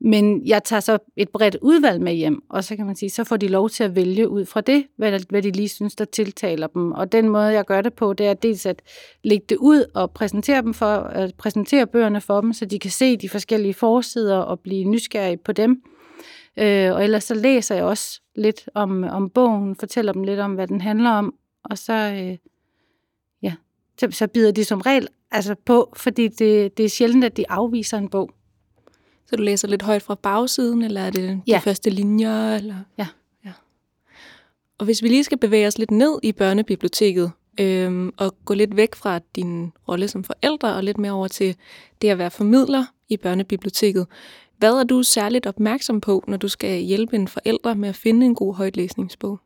Men 0.00 0.46
jeg 0.46 0.64
tager 0.64 0.80
så 0.80 0.98
et 1.16 1.28
bredt 1.28 1.56
udvalg 1.62 2.00
med 2.00 2.12
hjem, 2.12 2.42
og 2.50 2.64
så 2.64 2.76
kan 2.76 2.86
man 2.86 2.96
sige, 2.96 3.10
så 3.10 3.24
får 3.24 3.36
de 3.36 3.48
lov 3.48 3.70
til 3.70 3.84
at 3.84 3.96
vælge 3.96 4.28
ud 4.28 4.44
fra 4.46 4.60
det, 4.60 4.84
hvad, 4.96 5.20
hvad 5.28 5.42
de 5.42 5.50
lige 5.50 5.68
synes, 5.68 5.94
der 5.94 6.04
tiltaler 6.04 6.66
dem. 6.66 6.92
Og 6.92 7.12
den 7.12 7.28
måde, 7.28 7.46
jeg 7.46 7.64
gør 7.64 7.80
det 7.80 7.92
på, 7.92 8.12
det 8.12 8.26
er 8.26 8.34
dels 8.34 8.66
at 8.66 8.82
lægge 9.24 9.44
det 9.48 9.56
ud 9.56 9.84
og 9.94 10.10
præsentere, 10.10 10.62
dem 10.62 10.74
for, 10.74 10.96
at 10.96 11.34
præsentere 11.34 11.86
bøgerne 11.86 12.20
for 12.20 12.40
dem, 12.40 12.52
så 12.52 12.64
de 12.64 12.78
kan 12.78 12.90
se 12.90 13.16
de 13.16 13.28
forskellige 13.28 13.74
forsider 13.74 14.38
og 14.38 14.60
blive 14.60 14.84
nysgerrige 14.84 15.36
på 15.36 15.52
dem. 15.52 15.82
Øh, 16.56 16.92
og 16.92 17.04
ellers 17.04 17.24
så 17.24 17.34
læser 17.34 17.74
jeg 17.74 17.84
også 17.84 18.20
lidt 18.36 18.68
om, 18.74 19.04
om 19.04 19.30
bogen, 19.30 19.76
fortæller 19.76 20.12
dem 20.12 20.24
lidt 20.24 20.40
om, 20.40 20.54
hvad 20.54 20.66
den 20.68 20.80
handler 20.80 21.10
om, 21.10 21.34
og 21.64 21.78
så, 21.78 21.92
øh, 21.92 22.36
ja, 23.42 23.54
så, 24.00 24.08
så 24.10 24.26
bider 24.26 24.52
de 24.52 24.64
som 24.64 24.80
regel 24.80 25.08
altså 25.30 25.54
på, 25.54 25.92
fordi 25.96 26.28
det, 26.28 26.76
det 26.76 26.84
er 26.84 26.88
sjældent, 26.88 27.24
at 27.24 27.36
de 27.36 27.50
afviser 27.50 27.98
en 27.98 28.08
bog. 28.08 28.30
Så 29.26 29.36
du 29.36 29.42
læser 29.42 29.68
lidt 29.68 29.82
højt 29.82 30.02
fra 30.02 30.14
bagsiden, 30.14 30.82
eller 30.82 31.00
er 31.00 31.10
det 31.10 31.28
de 31.28 31.40
Ja. 31.46 31.58
første 31.58 31.90
linjer? 31.90 32.54
Eller? 32.54 32.76
Ja. 32.98 33.06
ja. 33.44 33.52
Og 34.78 34.84
hvis 34.84 35.02
vi 35.02 35.08
lige 35.08 35.24
skal 35.24 35.38
bevæge 35.38 35.66
os 35.66 35.78
lidt 35.78 35.90
ned 35.90 36.18
i 36.22 36.32
børnebiblioteket, 36.32 37.32
øhm, 37.60 38.12
og 38.16 38.34
gå 38.44 38.54
lidt 38.54 38.76
væk 38.76 38.94
fra 38.94 39.20
din 39.36 39.72
rolle 39.88 40.08
som 40.08 40.24
forældre, 40.24 40.74
og 40.74 40.84
lidt 40.84 40.98
mere 40.98 41.12
over 41.12 41.28
til 41.28 41.56
det 42.02 42.08
at 42.08 42.18
være 42.18 42.30
formidler 42.30 42.84
i 43.08 43.16
børnebiblioteket. 43.16 44.06
Hvad 44.62 44.74
er 44.74 44.84
du 44.84 45.02
særligt 45.02 45.46
opmærksom 45.46 46.00
på, 46.00 46.24
når 46.28 46.36
du 46.36 46.48
skal 46.48 46.80
hjælpe 46.80 47.16
en 47.16 47.28
forælder 47.28 47.74
med 47.74 47.88
at 47.88 47.94
finde 47.94 48.26
en 48.26 48.34
god 48.34 48.54
højtlæsningsbog? 48.54 49.40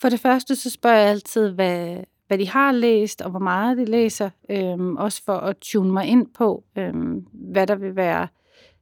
For 0.00 0.08
det 0.08 0.20
første, 0.20 0.56
så 0.56 0.70
spørger 0.70 0.96
jeg 0.96 1.08
altid, 1.08 1.50
hvad, 1.50 1.96
hvad 2.26 2.38
de 2.38 2.48
har 2.48 2.72
læst, 2.72 3.22
og 3.22 3.30
hvor 3.30 3.40
meget 3.40 3.78
de 3.78 3.84
læser. 3.84 4.30
Øhm, 4.50 4.96
også 4.96 5.22
for 5.24 5.32
at 5.32 5.56
tune 5.56 5.92
mig 5.92 6.06
ind 6.06 6.26
på, 6.26 6.64
øhm, 6.78 7.26
hvad 7.32 7.66
der 7.66 7.74
vil 7.74 7.96
være, 7.96 8.28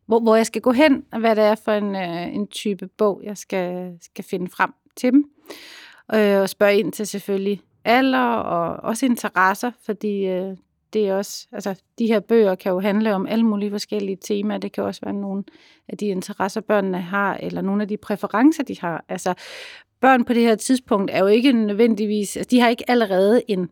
hvor, 0.07 0.21
hvor 0.21 0.37
jeg 0.37 0.47
skal 0.47 0.63
gå 0.63 0.73
hen, 0.73 1.05
og 1.13 1.21
hvad 1.21 1.37
det 1.37 1.45
er 1.45 1.55
for 1.55 1.73
en, 1.73 1.97
øh, 1.97 2.35
en 2.35 2.47
type 2.47 2.89
bog, 2.89 3.21
jeg 3.25 3.37
skal, 3.37 3.99
skal 4.01 4.25
finde 4.25 4.51
frem 4.51 4.71
til 4.97 5.13
dem. 5.13 5.31
Øh, 6.15 6.41
og 6.41 6.49
spørge 6.49 6.79
ind 6.79 6.93
til 6.93 7.07
selvfølgelig 7.07 7.63
alder 7.85 8.27
og 8.35 8.77
også 8.77 9.07
interesser, 9.07 9.71
fordi 9.85 10.27
øh, 10.27 10.57
det 10.93 11.09
er 11.09 11.15
også, 11.15 11.47
altså, 11.53 11.75
de 11.99 12.07
her 12.07 12.21
bøger 12.21 12.55
kan 12.55 12.73
jo 12.73 12.81
handle 12.81 13.15
om 13.15 13.27
alle 13.27 13.45
mulige 13.45 13.71
forskellige 13.71 14.19
temaer. 14.21 14.59
Det 14.59 14.73
kan 14.73 14.85
også 14.85 15.01
være 15.05 15.15
nogle 15.15 15.45
af 15.89 15.99
de 15.99 16.07
interesser, 16.07 16.61
børnene 16.61 17.01
har, 17.01 17.35
eller 17.35 17.61
nogle 17.61 17.83
af 17.83 17.89
de 17.89 17.97
præferencer, 17.97 18.63
de 18.63 18.81
har. 18.81 19.05
Altså, 19.09 19.35
børn 20.01 20.25
på 20.25 20.33
det 20.33 20.43
her 20.43 20.55
tidspunkt 20.55 21.11
er 21.11 21.19
jo 21.19 21.27
ikke 21.27 21.53
nødvendigvis, 21.53 22.37
altså, 22.37 22.51
de 22.51 22.61
har 22.61 22.69
ikke 22.69 22.91
allerede 22.91 23.43
en 23.49 23.69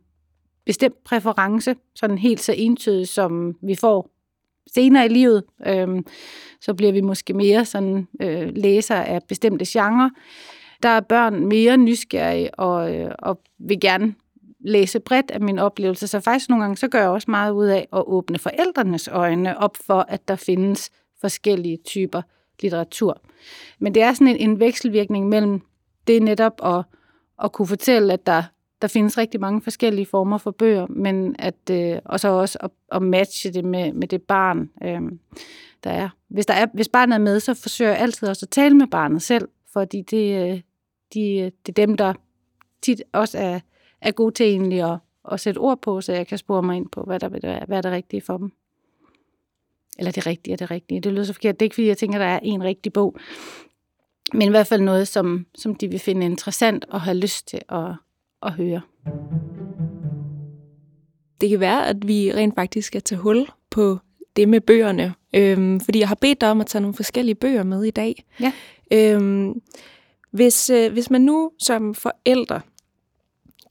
bestemt 0.66 1.04
præference, 1.04 1.76
sådan 1.94 2.18
helt 2.18 2.40
så 2.40 2.54
entydig, 2.56 3.08
som 3.08 3.56
vi 3.62 3.75
får 3.75 4.11
senere 4.75 5.06
i 5.06 5.08
livet. 5.08 5.44
Øhm, 5.66 6.06
så 6.61 6.75
bliver 6.75 6.92
vi 6.92 7.00
måske 7.00 7.35
mere 7.35 7.64
sådan 7.64 8.08
øh, 8.23 8.52
læser 8.56 8.94
af 8.94 9.20
bestemte 9.28 9.64
genrer. 9.68 10.11
Der 10.82 10.88
er 10.88 11.00
børn 11.00 11.46
mere 11.46 11.76
nysgerrige 11.76 12.54
og, 12.54 12.94
øh, 12.94 13.11
og 13.18 13.40
vil 13.58 13.80
gerne 13.80 14.14
læse 14.66 15.00
bredt 15.00 15.30
af 15.30 15.40
min 15.40 15.58
oplevelse. 15.58 16.06
Så 16.06 16.20
faktisk 16.20 16.49
nogle 16.49 16.64
gange, 16.64 16.76
så 16.76 16.88
gør 16.88 17.00
jeg 17.00 17.08
også 17.08 17.30
meget 17.30 17.52
ud 17.52 17.66
af 17.66 17.88
at 17.92 18.02
åbne 18.06 18.38
forældrenes 18.38 19.08
øjne 19.08 19.58
op 19.58 19.76
for, 19.76 20.04
at 20.08 20.28
der 20.28 20.37
findes 20.37 20.90
forskellige 21.20 21.78
typer 21.85 22.23
litteratur. 22.62 23.20
Men 23.78 23.94
det 23.94 24.02
er 24.02 24.12
sådan 24.12 24.28
en, 24.28 24.50
en 24.50 24.61
vekselvirkning 24.61 25.28
mellem 25.28 25.61
det 26.06 26.23
netop 26.23 26.61
at, 26.64 26.85
at 27.44 27.52
kunne 27.52 27.68
fortælle, 27.68 28.12
at 28.12 28.26
der, 28.26 28.42
der 28.82 28.88
findes 28.88 29.18
rigtig 29.18 29.40
mange 29.40 29.62
forskellige 29.62 30.06
former 30.06 30.38
for 30.38 30.50
bøger, 30.50 30.87
men 30.87 31.37
at, 31.38 31.70
øh, 31.70 31.99
og 32.04 32.20
så 32.20 32.28
også 32.28 32.58
at, 32.61 32.70
at 32.92 33.02
matche 33.02 33.50
det 33.50 33.64
med, 33.64 33.92
med 33.92 34.08
det 34.08 34.23
barn, 34.23 34.70
øh, 34.82 35.00
der 35.85 35.90
er. 35.90 36.08
Hvis, 36.28 36.46
der 36.46 36.54
er. 36.54 36.66
hvis 36.75 36.88
barnet 36.88 37.14
er 37.14 37.18
med, 37.18 37.40
så 37.40 37.54
forsøger 37.54 37.90
jeg 37.90 38.00
altid 38.00 38.28
også 38.28 38.46
at 38.46 38.50
tale 38.50 38.76
med 38.76 38.87
barnet 38.87 39.23
selv, 39.23 39.49
fordi 39.73 40.02
det, 40.02 40.50
øh, 40.50 40.61
de, 41.14 41.52
det 41.66 41.78
er 41.78 41.87
dem, 41.87 41.96
der 41.96 42.14
tit 42.82 43.02
også 43.12 43.38
er, 43.38 43.61
er 44.00 44.12
gode 44.12 44.34
til 44.34 44.46
egentlig 44.46 44.92
at, 44.92 44.98
at 45.32 45.40
sætte 45.40 45.58
ord 45.58 45.80
på, 45.82 46.00
så 46.00 46.12
jeg 46.12 46.26
kan 46.26 46.38
spore 46.38 46.62
mig 46.62 46.76
ind 46.76 46.88
på, 46.88 47.02
hvad 47.02 47.20
der 47.20 47.28
vil 47.28 47.40
være, 47.42 47.64
hvad 47.66 47.78
er 47.78 47.82
det 47.82 47.92
rigtige 47.92 48.20
for 48.20 48.36
dem. 48.36 48.52
Eller 49.98 50.12
det 50.12 50.26
rigtige 50.26 50.52
er 50.52 50.56
det 50.56 50.70
rigtige. 50.70 51.00
Det 51.00 51.12
lyder 51.12 51.24
så 51.24 51.32
forkert. 51.32 51.60
Det 51.60 51.64
er 51.64 51.66
ikke, 51.66 51.74
fordi 51.74 51.88
jeg 51.88 51.98
tænker, 51.98 52.18
der 52.18 52.26
er 52.26 52.40
en 52.42 52.64
rigtig 52.64 52.92
bog. 52.92 53.16
Men 54.32 54.48
i 54.48 54.50
hvert 54.50 54.66
fald 54.66 54.82
noget, 54.82 55.08
som, 55.08 55.46
som 55.54 55.74
de 55.74 55.88
vil 55.88 55.98
finde 55.98 56.26
interessant 56.26 56.84
og 56.88 57.00
have 57.00 57.16
lyst 57.16 57.48
til 57.48 57.60
at, 57.68 57.94
at 58.42 58.52
høre. 58.52 58.80
Det 61.40 61.50
kan 61.50 61.60
være, 61.60 61.86
at 61.86 62.08
vi 62.08 62.32
rent 62.32 62.54
faktisk 62.54 62.86
skal 62.86 63.02
tage 63.02 63.18
hul 63.18 63.46
på 63.70 63.98
det 64.36 64.48
med 64.48 64.60
bøgerne. 64.60 65.14
Øhm, 65.34 65.80
fordi 65.80 65.98
jeg 65.98 66.08
har 66.08 66.14
bedt 66.14 66.40
dig 66.40 66.50
om 66.50 66.60
at 66.60 66.66
tage 66.66 66.82
nogle 66.82 66.94
forskellige 66.94 67.34
bøger 67.34 67.62
med 67.62 67.84
i 67.84 67.90
dag. 67.90 68.24
Ja. 68.40 68.52
Øhm, 68.92 69.60
hvis, 70.30 70.70
øh, 70.70 70.92
hvis 70.92 71.10
man 71.10 71.20
nu 71.20 71.50
som 71.58 71.94
forældre 71.94 72.60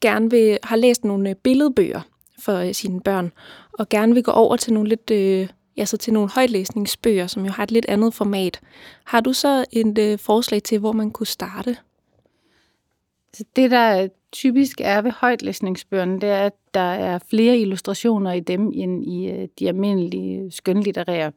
gerne 0.05 0.29
vil 0.29 0.57
har 0.63 0.75
læst 0.75 1.05
nogle 1.05 1.29
øh, 1.29 1.35
billedbøger 1.35 2.01
for 2.39 2.53
øh, 2.53 2.73
sine 2.73 3.01
børn, 3.01 3.31
og 3.73 3.89
gerne 3.89 4.13
vil 4.13 4.23
gå 4.23 4.31
over 4.31 4.55
til 4.55 4.73
nogle 4.73 4.89
lidt 4.89 5.11
øh, 5.11 5.47
ja, 5.77 5.85
så 5.85 5.97
til 5.97 6.13
nogle 6.13 6.29
højtlæsningsbøger, 6.29 7.27
som 7.27 7.45
jo 7.45 7.51
har 7.51 7.63
et 7.63 7.71
lidt 7.71 7.85
andet 7.85 8.13
format. 8.13 8.61
Har 9.03 9.21
du 9.21 9.33
så 9.33 9.65
et 9.71 9.97
øh, 9.97 10.19
forslag 10.19 10.63
til, 10.63 10.79
hvor 10.79 10.91
man 10.91 11.11
kunne 11.11 11.27
starte? 11.27 11.77
Så 13.33 13.43
det, 13.55 13.71
der 13.71 14.07
typisk 14.31 14.81
er 14.83 15.01
ved 15.01 15.11
højtlæsningsbøgerne, 15.11 16.21
det 16.21 16.29
er, 16.29 16.45
at 16.45 16.53
der 16.73 16.79
er 16.79 17.19
flere 17.29 17.57
illustrationer 17.57 18.31
i 18.31 18.39
dem 18.39 18.71
end 18.73 19.05
i 19.05 19.31
øh, 19.31 19.47
de 19.59 19.67
almindelige 19.67 20.51
skønlitterære 20.51 21.31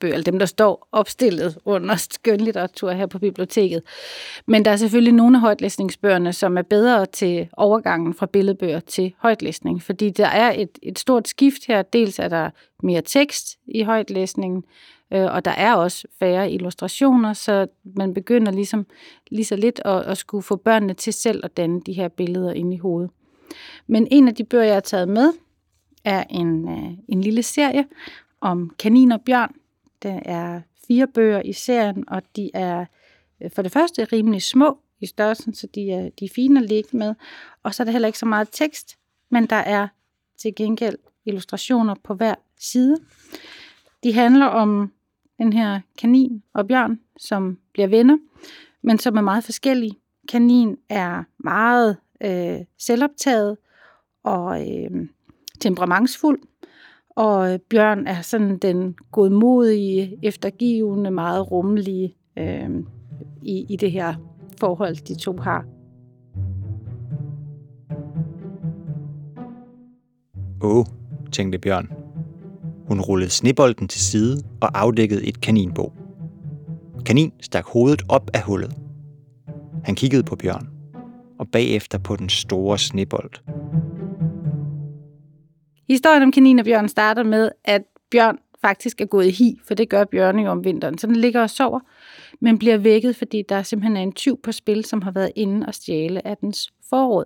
bøger, 0.00 0.14
eller 0.14 0.24
dem, 0.24 0.38
der 0.38 0.46
står 0.46 0.88
opstillet 0.92 1.58
under 1.64 1.96
skønlitteratur 1.96 2.90
her 2.90 3.06
på 3.06 3.18
biblioteket. 3.18 3.82
Men 4.46 4.64
der 4.64 4.70
er 4.70 4.76
selvfølgelig 4.76 5.14
nogle 5.14 5.36
af 5.36 5.40
højtlæsningsbøgerne, 5.40 6.32
som 6.32 6.58
er 6.58 6.62
bedre 6.62 7.06
til 7.06 7.48
overgangen 7.56 8.14
fra 8.14 8.26
billedbøger 8.26 8.80
til 8.80 9.14
højtlæsning, 9.18 9.82
fordi 9.82 10.10
der 10.10 10.26
er 10.26 10.52
et, 10.56 10.78
et 10.82 10.98
stort 10.98 11.28
skift 11.28 11.66
her. 11.66 11.82
Dels 11.82 12.18
er 12.18 12.28
der 12.28 12.50
mere 12.82 13.02
tekst 13.02 13.58
i 13.66 13.82
højtlæsningen, 13.82 14.64
øh, 15.12 15.34
og 15.34 15.44
der 15.44 15.50
er 15.50 15.74
også 15.74 16.08
færre 16.18 16.50
illustrationer, 16.50 17.32
så 17.32 17.66
man 17.96 18.14
begynder 18.14 18.52
ligesom 18.52 18.86
lige 19.30 19.44
så 19.44 19.56
lidt 19.56 19.80
at, 19.84 20.02
at 20.02 20.18
skulle 20.18 20.42
få 20.42 20.56
børnene 20.56 20.94
til 20.94 21.12
selv 21.12 21.40
at 21.44 21.56
danne 21.56 21.80
de 21.86 21.92
her 21.92 22.08
billeder 22.08 22.52
ind 22.52 22.74
i 22.74 22.76
hovedet. 22.76 23.10
Men 23.86 24.08
en 24.10 24.28
af 24.28 24.34
de 24.34 24.44
bøger, 24.44 24.64
jeg 24.64 24.74
har 24.74 24.80
taget 24.80 25.08
med, 25.08 25.32
er 26.04 26.24
en, 26.30 26.68
øh, 26.68 26.90
en 27.08 27.20
lille 27.20 27.42
serie 27.42 27.84
om 28.40 28.70
kanin 28.78 29.12
og 29.12 29.20
bjørn, 29.20 29.54
der 30.02 30.20
er 30.24 30.60
fire 30.86 31.06
bøger 31.06 31.42
i 31.42 31.52
serien, 31.52 32.04
og 32.08 32.22
de 32.36 32.50
er 32.54 32.84
øh, 33.42 33.50
for 33.50 33.62
det 33.62 33.72
første 33.72 34.04
rimelig 34.04 34.42
små 34.42 34.78
i 35.00 35.06
størrelsen, 35.06 35.54
så 35.54 35.66
de 35.66 35.90
er, 35.90 36.10
de 36.20 36.24
er 36.24 36.28
fine 36.34 36.60
at 36.60 36.68
ligge 36.68 36.96
med. 36.96 37.14
Og 37.62 37.74
så 37.74 37.82
er 37.82 37.84
der 37.84 37.92
heller 37.92 38.08
ikke 38.08 38.18
så 38.18 38.26
meget 38.26 38.48
tekst, 38.52 38.98
men 39.30 39.46
der 39.46 39.56
er 39.56 39.88
til 40.38 40.54
gengæld 40.54 40.96
illustrationer 41.24 41.94
på 42.04 42.14
hver 42.14 42.34
side. 42.58 42.96
De 44.04 44.12
handler 44.12 44.46
om 44.46 44.92
den 45.38 45.52
her 45.52 45.80
kanin 45.98 46.42
og 46.54 46.68
bjørn, 46.68 47.00
som 47.18 47.58
bliver 47.72 47.88
venner, 47.88 48.18
men 48.82 48.98
som 48.98 49.16
er 49.16 49.20
meget 49.20 49.44
forskellige. 49.44 49.98
Kanin 50.28 50.76
er 50.88 51.24
meget 51.38 51.96
øh, 52.20 52.58
selvoptaget 52.78 53.56
og 54.22 54.70
øh, 54.70 55.08
temperamentsfuld, 55.60 56.40
og 57.20 57.52
øh, 57.52 57.58
Bjørn 57.70 58.06
er 58.06 58.20
sådan 58.20 58.58
den 58.58 58.94
godmodige, 59.12 60.18
eftergivende, 60.22 61.10
meget 61.10 61.50
rummelige 61.50 62.14
øh, 62.38 62.70
i, 63.42 63.66
i 63.68 63.76
det 63.76 63.92
her 63.92 64.14
forhold, 64.60 64.96
de 64.96 65.14
to 65.14 65.36
har. 65.36 65.64
Åh, 70.62 70.76
oh, 70.76 70.84
tænkte 71.32 71.58
Bjørn. 71.58 71.92
Hun 72.88 73.00
rullede 73.00 73.30
snebolden 73.30 73.88
til 73.88 74.00
side 74.00 74.42
og 74.60 74.80
afdækkede 74.80 75.26
et 75.26 75.40
kaninbo. 75.40 75.92
Kanin 77.06 77.32
stak 77.40 77.64
hovedet 77.66 78.02
op 78.08 78.30
af 78.34 78.42
hullet. 78.42 78.76
Han 79.84 79.94
kiggede 79.94 80.22
på 80.22 80.36
Bjørn, 80.36 80.68
og 81.38 81.48
bagefter 81.48 81.98
på 81.98 82.16
den 82.16 82.28
store 82.28 82.78
snebold. 82.78 83.59
Historien 85.90 86.22
om 86.22 86.32
kanin 86.32 86.58
og 86.58 86.64
bjørn 86.64 86.88
starter 86.88 87.22
med, 87.22 87.50
at 87.64 87.82
bjørn 88.10 88.38
faktisk 88.60 89.00
er 89.00 89.04
gået 89.04 89.26
i 89.26 89.30
hi, 89.30 89.60
for 89.64 89.74
det 89.74 89.88
gør 89.88 90.04
bjørne 90.04 90.42
jo 90.42 90.50
om 90.50 90.64
vinteren. 90.64 90.98
Så 90.98 91.06
den 91.06 91.16
ligger 91.16 91.42
og 91.42 91.50
sover, 91.50 91.80
men 92.40 92.58
bliver 92.58 92.76
vækket, 92.76 93.16
fordi 93.16 93.42
der 93.48 93.62
simpelthen 93.62 93.96
er 93.96 94.00
en 94.00 94.12
tyv 94.12 94.40
på 94.42 94.52
spil, 94.52 94.84
som 94.84 95.02
har 95.02 95.10
været 95.10 95.32
inde 95.36 95.66
og 95.66 95.74
stjæle 95.74 96.26
af 96.26 96.36
dens 96.36 96.72
forråd. 96.90 97.24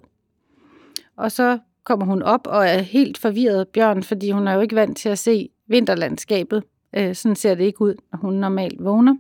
Og 1.17 1.33
så 1.33 1.59
kommer 1.85 2.07
hun 2.07 2.23
op 2.23 2.47
og 2.47 2.67
er 2.67 2.79
helt 2.79 3.19
forvirret 3.19 3.69
bjørn, 3.69 4.03
fordi 4.03 4.31
hun 4.31 4.49
er 4.49 4.53
jo 4.53 4.61
ikke 4.61 4.77
vant 4.77 4.99
til 4.99 5.09
at 5.09 5.19
se 5.19 5.49
vinterlandskabet. 5.67 6.63
Øh, 6.97 7.15
sådan 7.15 7.37
ser 7.37 7.55
det 7.55 7.65
ikke 7.65 7.83
ud, 7.83 7.95
når 8.13 8.19
hun 8.19 8.35
normalt 8.35 8.85
vågner. 8.85 9.17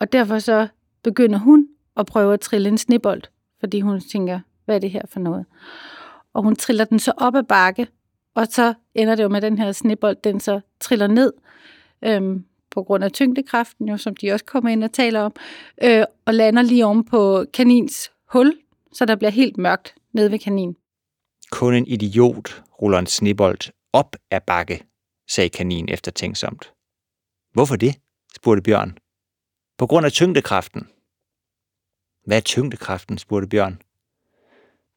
Og 0.00 0.12
derfor 0.12 0.38
så 0.38 0.68
begynder 1.02 1.38
hun 1.38 1.68
at 1.96 2.06
prøve 2.06 2.34
at 2.34 2.40
trille 2.40 2.68
en 2.68 2.78
snebold, 2.78 3.22
fordi 3.60 3.80
hun 3.80 4.00
tænker, 4.00 4.40
hvad 4.64 4.74
er 4.74 4.80
det 4.80 4.90
her 4.90 5.02
for 5.08 5.20
noget? 5.20 5.46
Og 6.34 6.42
hun 6.42 6.56
triller 6.56 6.84
den 6.84 6.98
så 6.98 7.12
op 7.16 7.34
ad 7.34 7.42
bakke, 7.42 7.86
og 8.34 8.46
så 8.50 8.74
ender 8.94 9.14
det 9.14 9.22
jo 9.22 9.28
med, 9.28 9.40
den 9.40 9.58
her 9.58 9.72
snebold, 9.72 10.16
den 10.24 10.40
så 10.40 10.60
triller 10.80 11.06
ned, 11.06 11.32
øhm, 12.04 12.44
på 12.70 12.82
grund 12.82 13.04
af 13.04 13.12
tyngdekraften, 13.12 13.88
jo, 13.88 13.96
som 13.96 14.16
de 14.16 14.32
også 14.32 14.44
kommer 14.44 14.70
ind 14.70 14.84
og 14.84 14.92
taler 14.92 15.20
om, 15.20 15.32
øh, 15.82 16.04
og 16.24 16.34
lander 16.34 16.62
lige 16.62 16.86
om 16.86 17.04
på 17.04 17.44
kanins 17.54 18.12
hul, 18.28 18.58
så 18.92 19.04
der 19.04 19.16
bliver 19.16 19.30
helt 19.30 19.58
mørkt 19.58 19.94
nede 20.12 20.30
ved 20.30 20.38
kanin. 20.38 20.76
Kun 21.50 21.74
en 21.74 21.86
idiot 21.86 22.62
ruller 22.82 22.98
en 22.98 23.06
snebold 23.06 23.72
op 23.92 24.16
ad 24.30 24.40
bakke, 24.46 24.86
sagde 25.28 25.50
kaninen 25.50 25.88
eftertænksomt. 25.88 26.72
Hvorfor 27.52 27.76
det? 27.76 27.94
spurgte 28.36 28.62
Bjørn. 28.62 28.98
På 29.78 29.86
grund 29.86 30.06
af 30.06 30.12
tyngdekraften. 30.12 30.88
Hvad 32.26 32.36
er 32.36 32.40
tyngdekraften? 32.40 33.18
spurgte 33.18 33.48
Bjørn. 33.48 33.82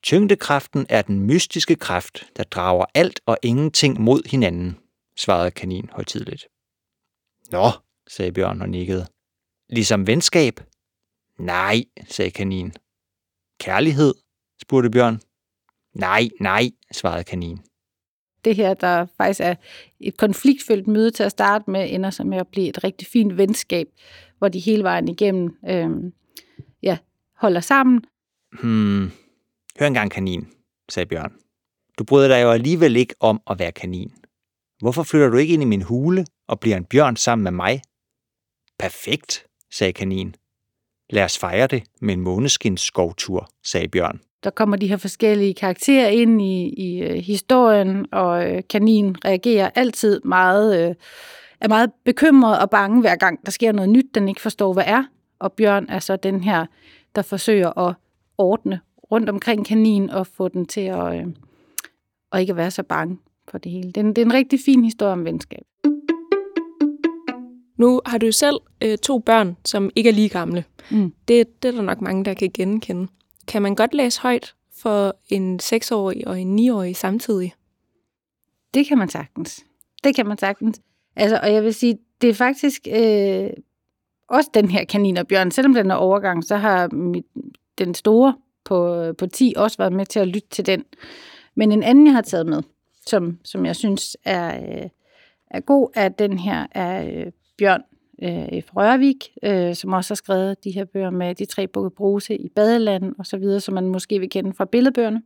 Tyngdekraften 0.03 0.85
er 0.89 1.01
den 1.01 1.19
mystiske 1.19 1.75
kraft, 1.75 2.25
der 2.37 2.43
drager 2.43 2.85
alt 2.93 3.19
og 3.25 3.37
ingenting 3.43 4.01
mod 4.01 4.29
hinanden, 4.29 4.77
svarede 5.17 5.51
kanin 5.51 5.89
højtidligt. 5.91 6.47
Nå, 7.51 7.69
sagde 8.07 8.31
Bjørn 8.31 8.61
og 8.61 8.69
nikkede. 8.69 9.05
Ligesom 9.69 10.07
venskab? 10.07 10.59
Nej, 11.39 11.83
sagde 12.09 12.31
kanin. 12.31 12.73
Kærlighed? 13.59 14.13
spurgte 14.61 14.89
Bjørn. 14.89 15.19
Nej, 15.93 16.29
nej, 16.39 16.69
svarede 16.91 17.23
kanin. 17.23 17.59
Det 18.45 18.55
her, 18.55 18.73
der 18.73 19.05
faktisk 19.17 19.39
er 19.39 19.55
et 19.99 20.17
konfliktfyldt 20.17 20.87
møde 20.87 21.11
til 21.11 21.23
at 21.23 21.31
starte 21.31 21.71
med, 21.71 21.93
ender 21.93 22.09
så 22.09 22.23
med 22.23 22.37
at 22.37 22.47
blive 22.47 22.69
et 22.69 22.83
rigtig 22.83 23.07
fint 23.07 23.37
venskab, 23.37 23.87
hvor 24.37 24.47
de 24.47 24.59
hele 24.59 24.83
vejen 24.83 25.07
igennem 25.07 25.57
øh, 25.69 25.89
ja, 26.83 26.97
holder 27.35 27.61
sammen, 27.61 28.05
Hmm, 28.61 29.11
hør 29.79 29.87
engang 29.87 30.11
kanin, 30.11 30.47
sagde 30.89 31.05
Bjørn. 31.05 31.33
Du 31.99 32.03
bryder 32.03 32.27
dig 32.27 32.41
jo 32.41 32.51
alligevel 32.51 32.95
ikke 32.95 33.15
om 33.19 33.41
at 33.49 33.59
være 33.59 33.71
kanin. 33.71 34.11
Hvorfor 34.79 35.03
flytter 35.03 35.29
du 35.29 35.37
ikke 35.37 35.53
ind 35.53 35.63
i 35.63 35.65
min 35.65 35.81
hule 35.81 36.25
og 36.47 36.59
bliver 36.59 36.77
en 36.77 36.85
bjørn 36.85 37.15
sammen 37.15 37.43
med 37.43 37.51
mig? 37.51 37.81
Perfekt, 38.79 39.45
sagde 39.71 39.93
kanin. 39.93 40.35
Lad 41.09 41.23
os 41.23 41.37
fejre 41.37 41.67
det 41.67 41.83
med 42.01 42.13
en 42.13 42.21
måneskins 42.21 42.81
skovtur, 42.81 43.49
sagde 43.65 43.87
Bjørn. 43.87 44.19
Der 44.43 44.49
kommer 44.49 44.77
de 44.77 44.87
her 44.87 44.97
forskellige 44.97 45.53
karakterer 45.53 46.07
ind 46.07 46.41
i, 46.41 46.69
i 46.69 47.01
øh, 47.01 47.15
historien, 47.15 48.05
og 48.11 48.51
øh, 48.51 48.63
kanin 48.69 49.25
reagerer 49.25 49.69
altid 49.75 50.21
meget, 50.25 50.89
øh, 50.89 50.95
er 51.61 51.67
meget 51.67 51.91
bekymret 52.05 52.59
og 52.59 52.69
bange 52.69 53.01
hver 53.01 53.15
gang, 53.15 53.45
der 53.45 53.51
sker 53.51 53.71
noget 53.71 53.89
nyt, 53.89 54.15
den 54.15 54.29
ikke 54.29 54.41
forstår, 54.41 54.73
hvad 54.73 54.83
er. 54.87 55.03
Og 55.39 55.53
Bjørn 55.53 55.85
er 55.89 55.99
så 55.99 56.15
den 56.15 56.43
her, 56.43 56.65
der 57.15 57.21
forsøger 57.21 57.87
at 57.89 57.95
ordne 58.37 58.79
rundt 59.13 59.29
omkring 59.29 59.65
kanin 59.65 60.09
og 60.09 60.27
få 60.27 60.47
den 60.47 60.65
til 60.65 60.81
at, 60.81 61.25
uh, 61.25 61.31
at 62.31 62.41
ikke 62.41 62.55
være 62.55 62.71
så 62.71 62.83
bange 62.83 63.17
for 63.47 63.57
det 63.57 63.71
hele. 63.71 63.87
Det 63.87 63.97
er, 63.97 64.01
en, 64.01 64.09
det 64.09 64.17
er 64.17 64.25
en 64.25 64.33
rigtig 64.33 64.59
fin 64.65 64.83
historie 64.83 65.13
om 65.13 65.25
venskab. 65.25 65.63
Nu 67.77 68.01
har 68.05 68.17
du 68.17 68.31
selv 68.31 68.55
øh, 68.83 68.97
to 68.97 69.19
børn, 69.19 69.57
som 69.65 69.89
ikke 69.95 70.09
er 70.09 70.13
lige 70.13 70.29
gamle. 70.29 70.65
Mm. 70.91 71.13
Det, 71.27 71.63
det 71.63 71.69
er 71.69 71.75
der 71.75 71.81
nok 71.81 72.01
mange, 72.01 72.25
der 72.25 72.33
kan 72.33 72.51
genkende. 72.53 73.07
Kan 73.47 73.61
man 73.61 73.75
godt 73.75 73.93
læse 73.93 74.21
højt 74.21 74.55
for 74.77 75.15
en 75.29 75.59
6-årig 75.63 76.27
og 76.27 76.41
en 76.41 76.59
9-årig 76.59 76.95
samtidig? 76.95 77.53
Det 78.73 78.87
kan 78.87 78.97
man 78.97 79.09
sagtens. 79.09 79.65
Det 80.03 80.15
kan 80.15 80.27
man 80.27 80.37
sagtens. 80.37 80.81
Altså, 81.15 81.39
og 81.43 81.53
jeg 81.53 81.63
vil 81.63 81.73
sige, 81.73 81.97
det 82.21 82.29
er 82.29 82.33
faktisk 82.33 82.87
øh, 82.91 83.49
også 84.29 84.49
den 84.53 84.69
her 84.69 84.85
kanin 84.85 85.17
og 85.17 85.27
bjørn. 85.27 85.51
Selvom 85.51 85.73
den 85.73 85.91
er 85.91 85.95
overgang, 85.95 86.43
så 86.43 86.57
har 86.57 86.87
mit, 86.87 87.25
den 87.77 87.93
store 87.93 88.35
på, 88.65 89.13
på 89.17 89.27
10 89.27 89.53
også 89.57 89.77
været 89.77 89.93
med 89.93 90.05
til 90.05 90.19
at 90.19 90.27
lytte 90.27 90.47
til 90.49 90.65
den. 90.65 90.85
Men 91.55 91.71
en 91.71 91.83
anden, 91.83 92.05
jeg 92.05 92.13
har 92.13 92.21
taget 92.21 92.45
med, 92.45 92.63
som, 93.05 93.39
som 93.43 93.65
jeg 93.65 93.75
synes 93.75 94.17
er, 94.25 94.55
øh, 94.57 94.89
er 95.51 95.59
god, 95.59 95.89
er 95.95 96.09
den 96.09 96.39
her 96.39 96.67
af 96.71 97.23
øh, 97.25 97.31
Bjørn 97.57 97.83
øh, 98.23 98.61
F. 98.61 98.75
Rørvik, 98.75 99.29
øh, 99.43 99.75
som 99.75 99.93
også 99.93 100.11
har 100.11 100.15
skrevet 100.15 100.63
de 100.63 100.71
her 100.71 100.85
bøger 100.85 101.09
med 101.09 101.35
de 101.35 101.45
tre 101.45 101.67
bukke 101.67 101.89
bruse 101.89 102.37
i 102.37 102.49
badeland 102.49 103.15
og 103.19 103.25
så 103.25 103.37
videre, 103.37 103.59
som 103.59 103.73
man 103.73 103.87
måske 103.87 104.19
vil 104.19 104.29
kende 104.29 104.53
fra 104.53 104.65
billedbøgerne. 104.65 105.21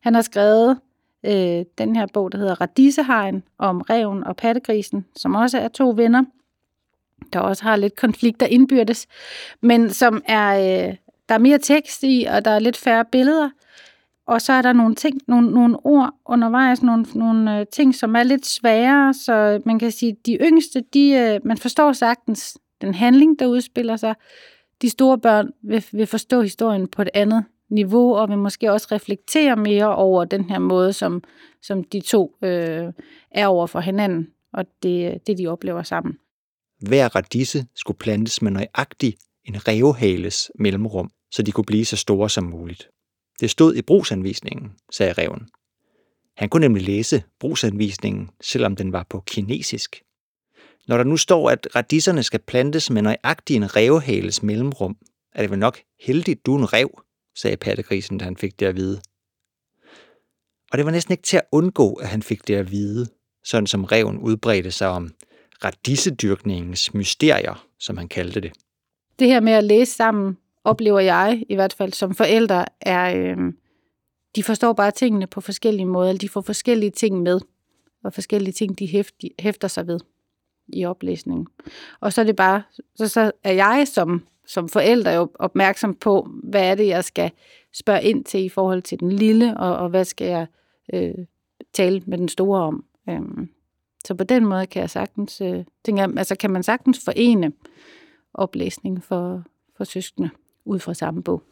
Han 0.00 0.14
har 0.14 0.22
skrevet 0.22 0.78
øh, 1.26 1.64
den 1.78 1.96
her 1.96 2.06
bog, 2.14 2.32
der 2.32 2.38
hedder 2.38 2.60
Radisehegn, 2.60 3.42
om 3.58 3.80
reven 3.80 4.24
og 4.24 4.36
pattegrisen, 4.36 5.06
som 5.16 5.34
også 5.34 5.58
er 5.58 5.68
to 5.68 5.92
venner, 5.96 6.24
der 7.32 7.40
også 7.40 7.62
har 7.62 7.76
lidt 7.76 7.96
konflikter 7.96 8.46
indbyrdes, 8.46 9.06
men 9.60 9.90
som 9.90 10.22
er, 10.26 10.88
øh, 10.88 10.94
der 11.28 11.34
er 11.34 11.38
mere 11.38 11.58
tekst 11.58 12.02
i, 12.02 12.26
og 12.30 12.44
der 12.44 12.50
er 12.50 12.58
lidt 12.58 12.76
færre 12.76 13.04
billeder, 13.12 13.50
og 14.26 14.42
så 14.42 14.52
er 14.52 14.62
der 14.62 14.72
nogle 14.72 14.94
ting, 14.94 15.20
nogle, 15.28 15.50
nogle 15.50 15.86
ord 15.86 16.14
undervejs, 16.26 16.82
nogle, 16.82 17.06
nogle 17.14 17.58
øh, 17.58 17.66
ting, 17.72 17.94
som 17.94 18.16
er 18.16 18.22
lidt 18.22 18.46
sværere, 18.46 19.14
så 19.14 19.62
man 19.66 19.78
kan 19.78 19.90
sige, 19.90 20.16
de 20.26 20.38
yngste, 20.40 20.84
de, 20.94 21.10
øh, 21.10 21.40
man 21.44 21.58
forstår 21.58 21.92
sagtens 21.92 22.58
den 22.80 22.94
handling, 22.94 23.38
der 23.38 23.46
udspiller 23.46 23.96
sig. 23.96 24.14
De 24.82 24.90
store 24.90 25.18
børn 25.18 25.50
vil, 25.62 25.84
vil 25.92 26.06
forstå 26.06 26.42
historien 26.42 26.88
på 26.88 27.02
et 27.02 27.08
andet 27.14 27.44
niveau, 27.70 28.14
og 28.16 28.28
vil 28.28 28.38
måske 28.38 28.72
også 28.72 28.88
reflektere 28.92 29.56
mere 29.56 29.96
over 29.96 30.24
den 30.24 30.44
her 30.50 30.58
måde, 30.58 30.92
som, 30.92 31.22
som 31.62 31.84
de 31.84 32.00
to 32.00 32.36
øh, 32.42 32.92
er 33.30 33.46
over 33.46 33.66
for 33.66 33.80
hinanden, 33.80 34.28
og 34.52 34.64
det, 34.82 35.26
det, 35.26 35.38
de 35.38 35.46
oplever 35.46 35.82
sammen. 35.82 36.18
Hver 36.80 37.16
radisse 37.16 37.66
skulle 37.74 37.98
plantes 37.98 38.42
med 38.42 38.50
nøjagtig 38.50 39.14
en 39.44 39.68
revhales 39.68 40.50
mellemrum, 40.58 41.10
så 41.30 41.42
de 41.42 41.52
kunne 41.52 41.64
blive 41.64 41.84
så 41.84 41.96
store 41.96 42.30
som 42.30 42.44
muligt. 42.44 42.88
Det 43.40 43.50
stod 43.50 43.74
i 43.74 43.82
brugsanvisningen, 43.82 44.72
sagde 44.92 45.12
reven. 45.12 45.48
Han 46.36 46.48
kunne 46.48 46.60
nemlig 46.60 46.82
læse 46.82 47.22
brugsanvisningen, 47.40 48.30
selvom 48.40 48.76
den 48.76 48.92
var 48.92 49.06
på 49.10 49.20
kinesisk. 49.26 50.02
Når 50.88 50.96
der 50.96 51.04
nu 51.04 51.16
står, 51.16 51.50
at 51.50 51.68
radisserne 51.76 52.22
skal 52.22 52.40
plantes 52.40 52.90
med 52.90 53.02
nøjagtig 53.02 53.56
en 53.56 53.76
revhales 53.76 54.42
mellemrum, 54.42 54.96
er 55.34 55.42
det 55.42 55.50
vel 55.50 55.58
nok 55.58 55.80
heldigt, 56.00 56.46
du 56.46 56.54
er 56.54 56.58
en 56.58 56.72
rev, 56.72 57.02
sagde 57.36 57.56
pattegrisen, 57.56 58.18
da 58.18 58.24
han 58.24 58.36
fik 58.36 58.60
det 58.60 58.66
at 58.66 58.76
vide. 58.76 59.00
Og 60.72 60.78
det 60.78 60.84
var 60.84 60.90
næsten 60.90 61.12
ikke 61.12 61.22
til 61.22 61.36
at 61.36 61.46
undgå, 61.52 61.92
at 61.92 62.08
han 62.08 62.22
fik 62.22 62.48
det 62.48 62.54
at 62.54 62.70
vide, 62.70 63.06
sådan 63.44 63.66
som 63.66 63.84
reven 63.84 64.18
udbredte 64.18 64.70
sig 64.70 64.88
om 64.88 65.14
radissedyrkningens 65.64 66.94
mysterier, 66.94 67.66
som 67.78 67.96
han 67.96 68.08
kaldte 68.08 68.40
det. 68.40 68.52
Det 69.18 69.28
her 69.28 69.40
med 69.40 69.52
at 69.52 69.64
læse 69.64 69.92
sammen 69.92 70.38
oplever 70.64 71.00
jeg 71.00 71.44
i 71.48 71.54
hvert 71.54 71.72
fald 71.72 71.92
som 71.92 72.14
forældre, 72.14 72.64
er, 72.80 73.16
øh, 73.16 73.52
de 74.36 74.42
forstår 74.42 74.72
bare 74.72 74.90
tingene 74.90 75.26
på 75.26 75.40
forskellige 75.40 75.86
måder, 75.86 76.12
de 76.12 76.28
får 76.28 76.40
forskellige 76.40 76.90
ting 76.90 77.22
med, 77.22 77.40
og 78.04 78.12
forskellige 78.12 78.52
ting, 78.52 78.78
de 78.78 78.86
hæfter, 78.86 79.28
hæfter 79.38 79.68
sig 79.68 79.86
ved 79.86 80.00
i 80.68 80.84
oplæsningen. 80.84 81.46
Og 82.00 82.12
så 82.12 82.20
er 82.20 82.24
det 82.24 82.36
bare, 82.36 82.62
så, 82.96 83.08
så 83.08 83.32
er 83.44 83.52
jeg 83.52 83.88
som, 83.88 84.26
som 84.46 84.68
forælder 84.68 85.12
jo 85.12 85.30
opmærksom 85.34 85.94
på, 85.94 86.28
hvad 86.42 86.70
er 86.70 86.74
det, 86.74 86.86
jeg 86.86 87.04
skal 87.04 87.30
spørge 87.72 88.02
ind 88.02 88.24
til 88.24 88.44
i 88.44 88.48
forhold 88.48 88.82
til 88.82 89.00
den 89.00 89.12
lille, 89.12 89.56
og, 89.56 89.76
og 89.76 89.88
hvad 89.88 90.04
skal 90.04 90.26
jeg 90.26 90.46
øh, 90.92 91.14
tale 91.72 92.02
med 92.06 92.18
den 92.18 92.28
store 92.28 92.60
om. 92.60 92.84
Øhm, 93.08 93.48
så 94.06 94.14
på 94.14 94.24
den 94.24 94.46
måde 94.46 94.66
kan 94.66 94.80
jeg 94.80 94.90
sagtens, 94.90 95.40
øh, 95.40 95.64
tænker, 95.84 96.18
altså 96.18 96.36
kan 96.36 96.50
man 96.50 96.62
sagtens 96.62 97.04
forene 97.04 97.52
oplæsning 98.34 99.04
for, 99.04 99.44
for 99.76 99.84
søskende 99.84 100.30
ud 100.64 100.78
fra 100.78 100.94
samme 100.94 101.22
bog. 101.22 101.42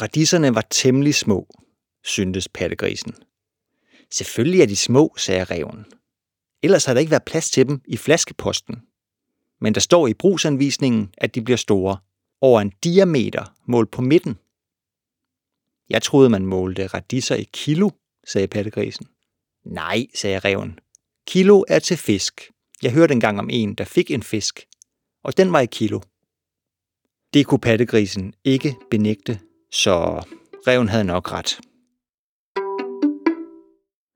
Radisserne 0.00 0.54
var 0.54 0.66
temmelig 0.70 1.14
små, 1.14 1.46
syntes 2.04 2.48
pattegrisen. 2.48 3.14
Selvfølgelig 4.10 4.60
er 4.60 4.66
de 4.66 4.76
små, 4.76 5.14
sagde 5.16 5.44
reven. 5.44 5.84
Ellers 6.62 6.84
har 6.84 6.94
der 6.94 7.00
ikke 7.00 7.10
været 7.10 7.24
plads 7.24 7.50
til 7.50 7.68
dem 7.68 7.80
i 7.84 7.96
flaskeposten. 7.96 8.82
Men 9.60 9.74
der 9.74 9.80
står 9.80 10.06
i 10.06 10.14
brugsanvisningen, 10.14 11.14
at 11.18 11.34
de 11.34 11.42
bliver 11.42 11.56
store. 11.56 11.96
Over 12.40 12.60
en 12.60 12.72
diameter 12.84 13.54
målt 13.66 13.90
på 13.90 14.02
midten. 14.02 14.38
Jeg 15.90 16.02
troede, 16.02 16.30
man 16.30 16.46
målte 16.46 16.86
radisser 16.86 17.34
i 17.34 17.48
kilo, 17.52 17.90
sagde 18.26 18.48
pattegrisen. 18.48 19.06
Nej, 19.64 20.06
sagde 20.14 20.38
reven. 20.38 20.78
Kilo 21.26 21.64
er 21.68 21.78
til 21.78 21.96
fisk. 21.96 22.50
Jeg 22.82 22.92
hørte 22.92 23.14
engang 23.14 23.38
om 23.38 23.50
en, 23.52 23.74
der 23.74 23.84
fik 23.84 24.10
en 24.10 24.22
fisk, 24.22 24.66
og 25.24 25.36
den 25.36 25.52
var 25.52 25.60
i 25.60 25.66
kilo. 25.66 26.00
Det 27.34 27.46
kunne 27.46 27.58
pattegrisen 27.58 28.34
ikke 28.44 28.76
benægte, 28.90 29.38
så 29.72 30.22
reven 30.66 30.88
havde 30.88 31.04
nok 31.04 31.32
ret. 31.32 31.60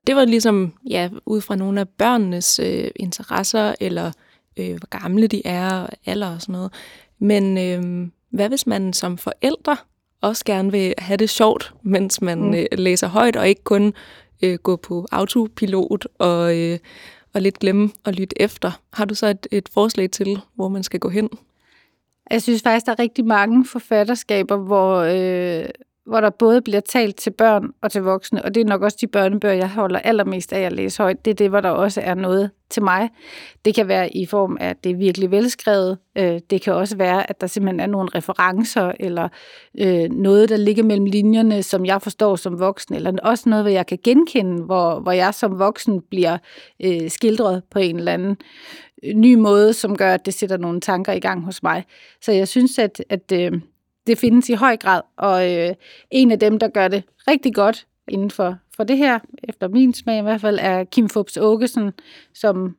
Det 0.07 0.15
var 0.15 0.25
ligesom, 0.25 0.73
ja, 0.89 1.09
ud 1.25 1.41
fra 1.41 1.55
nogle 1.55 1.79
af 1.79 1.89
børnenes 1.89 2.59
øh, 2.59 2.91
interesser, 2.95 3.75
eller 3.79 4.11
øh, 4.57 4.77
hvor 4.77 4.99
gamle 4.99 5.27
de 5.27 5.41
er, 5.45 5.81
og 5.81 5.89
alder 6.05 6.33
og 6.33 6.41
sådan 6.41 6.53
noget. 6.53 6.73
Men 7.19 7.57
øh, 7.57 8.07
hvad 8.29 8.49
hvis 8.49 8.67
man 8.67 8.93
som 8.93 9.17
forældre 9.17 9.77
også 10.21 10.45
gerne 10.45 10.71
vil 10.71 10.93
have 10.97 11.17
det 11.17 11.29
sjovt, 11.29 11.73
mens 11.83 12.21
man 12.21 12.39
mm. 12.39 12.53
øh, 12.53 12.65
læser 12.71 13.07
højt, 13.07 13.35
og 13.35 13.49
ikke 13.49 13.63
kun 13.63 13.93
øh, 14.41 14.55
gå 14.55 14.75
på 14.75 15.07
autopilot 15.11 16.07
og, 16.19 16.57
øh, 16.57 16.79
og 17.37 17.43
lidt 17.43 17.59
glemme 17.59 17.89
at 18.05 18.15
lytte 18.15 18.41
efter. 18.41 18.71
Har 18.93 19.05
du 19.05 19.15
så 19.15 19.27
et, 19.27 19.47
et 19.51 19.69
forslag 19.73 20.11
til, 20.11 20.39
hvor 20.55 20.67
man 20.69 20.83
skal 20.83 20.99
gå 20.99 21.09
hen? 21.09 21.29
Jeg 22.31 22.41
synes 22.41 22.61
faktisk, 22.61 22.85
der 22.85 22.91
er 22.91 22.99
rigtig 22.99 23.25
mange 23.25 23.65
forfatterskaber, 23.65 24.57
hvor, 24.57 24.95
øh, 24.97 25.69
hvor 26.07 26.21
der 26.21 26.29
både 26.29 26.61
bliver 26.61 26.79
talt 26.79 27.15
til 27.15 27.31
børn 27.31 27.69
og 27.81 27.91
til 27.91 28.01
voksne, 28.01 28.45
og 28.45 28.55
det 28.55 28.61
er 28.61 28.65
nok 28.65 28.81
også 28.81 28.97
de 29.01 29.07
børnebøger, 29.07 29.55
jeg 29.55 29.69
holder 29.69 29.99
allermest 29.99 30.53
af 30.53 30.59
at 30.61 30.73
læse 30.73 31.03
højt. 31.03 31.25
Det 31.25 31.31
er 31.31 31.35
det, 31.35 31.49
hvor 31.49 31.61
der 31.61 31.69
også 31.69 32.01
er 32.01 32.13
noget 32.13 32.51
til 32.69 32.83
mig. 32.83 33.09
Det 33.65 33.75
kan 33.75 33.87
være 33.87 34.15
i 34.17 34.25
form 34.25 34.57
af, 34.59 34.69
at 34.69 34.83
det 34.83 34.91
er 34.91 34.95
virkelig 34.95 35.31
velskrevet. 35.31 35.97
Øh, 36.17 36.39
det 36.49 36.61
kan 36.61 36.73
også 36.73 36.97
være, 36.97 37.29
at 37.29 37.41
der 37.41 37.47
simpelthen 37.47 37.79
er 37.79 37.87
nogle 37.87 38.09
referencer, 38.15 38.91
eller 38.99 39.27
øh, 39.79 40.09
noget, 40.11 40.49
der 40.49 40.57
ligger 40.57 40.83
mellem 40.83 41.05
linjerne, 41.05 41.63
som 41.63 41.85
jeg 41.85 42.01
forstår 42.01 42.35
som 42.35 42.59
voksen, 42.59 42.95
eller 42.95 43.13
også 43.23 43.49
noget, 43.49 43.63
hvor 43.63 43.71
jeg 43.71 43.85
kan 43.85 43.99
genkende, 44.03 44.63
hvor, 44.63 44.99
hvor 44.99 45.11
jeg 45.11 45.33
som 45.33 45.59
voksen 45.59 46.01
bliver 46.01 46.37
øh, 46.83 47.09
skildret 47.09 47.63
på 47.71 47.79
en 47.79 47.97
eller 47.97 48.13
anden 48.13 48.37
ny 49.15 49.35
måde, 49.35 49.73
som 49.73 49.97
gør, 49.97 50.13
at 50.13 50.25
det 50.25 50.33
sætter 50.33 50.57
nogle 50.57 50.81
tanker 50.81 51.13
i 51.13 51.19
gang 51.19 51.43
hos 51.43 51.63
mig. 51.63 51.83
Så 52.21 52.31
jeg 52.31 52.47
synes, 52.47 52.79
at, 52.79 53.03
at 53.09 53.31
øh, 53.33 53.51
det 54.07 54.17
findes 54.17 54.49
i 54.49 54.53
høj 54.53 54.77
grad, 54.77 55.01
og 55.17 55.53
øh, 55.53 55.73
en 56.11 56.31
af 56.31 56.39
dem, 56.39 56.59
der 56.59 56.67
gør 56.67 56.87
det 56.87 57.03
rigtig 57.27 57.55
godt 57.55 57.87
inden 58.07 58.31
for, 58.31 58.57
for 58.75 58.83
det 58.83 58.97
her, 58.97 59.19
efter 59.43 59.67
min 59.67 59.93
smag 59.93 60.19
i 60.19 60.21
hvert 60.21 60.41
fald, 60.41 60.59
er 60.61 60.83
Kim 60.83 61.09
Fubs 61.09 61.37
Åkesen, 61.37 61.91
som 62.33 62.75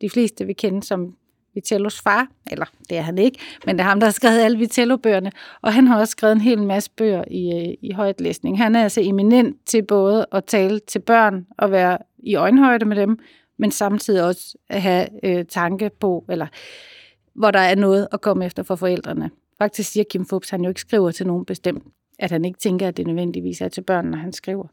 de 0.00 0.10
fleste 0.10 0.46
vil 0.46 0.56
kende 0.56 0.82
som 0.82 1.14
Vitellos 1.54 2.00
far, 2.00 2.28
eller 2.50 2.66
det 2.90 2.98
er 2.98 3.02
han 3.02 3.18
ikke, 3.18 3.38
men 3.66 3.78
det 3.78 3.84
er 3.84 3.88
ham, 3.88 4.00
der 4.00 4.06
har 4.06 4.12
skrevet 4.12 4.40
alle 4.40 4.58
Vitello-bøgerne, 4.58 5.32
og 5.62 5.72
han 5.72 5.86
har 5.86 6.00
også 6.00 6.12
skrevet 6.12 6.32
en 6.32 6.40
hel 6.40 6.62
masse 6.62 6.90
bøger 6.96 7.24
i, 7.30 7.70
i 7.70 7.76
i 7.82 7.92
højtlæsning. 7.92 8.58
Han 8.58 8.76
er 8.76 8.82
altså 8.82 9.00
eminent 9.00 9.56
til 9.66 9.82
både 9.82 10.26
at 10.32 10.44
tale 10.44 10.78
til 10.78 10.98
børn 10.98 11.46
og 11.58 11.70
være 11.70 11.98
i 12.18 12.34
øjenhøjde 12.34 12.84
med 12.84 12.96
dem, 12.96 13.18
men 13.58 13.70
samtidig 13.70 14.24
også 14.24 14.58
at 14.68 14.82
have 14.82 15.08
øh, 15.22 15.44
tanke 15.44 15.90
på, 16.00 16.24
eller 16.28 16.46
hvor 17.34 17.50
der 17.50 17.58
er 17.58 17.74
noget 17.74 18.08
at 18.12 18.20
komme 18.20 18.46
efter 18.46 18.62
for 18.62 18.76
forældrene. 18.76 19.30
Faktisk 19.62 19.90
siger 19.92 20.04
Kim 20.10 20.26
Fubs, 20.26 20.50
han 20.50 20.62
jo 20.62 20.68
ikke 20.68 20.80
skriver 20.80 21.10
til 21.10 21.26
nogen 21.26 21.44
bestemt 21.44 21.84
at 22.20 22.30
han 22.30 22.44
ikke 22.44 22.58
tænker, 22.58 22.88
at 22.88 22.96
det 22.96 23.06
nødvendigvis 23.06 23.60
er 23.60 23.68
til 23.68 23.80
børn, 23.80 24.06
når 24.06 24.18
han 24.18 24.32
skriver. 24.32 24.66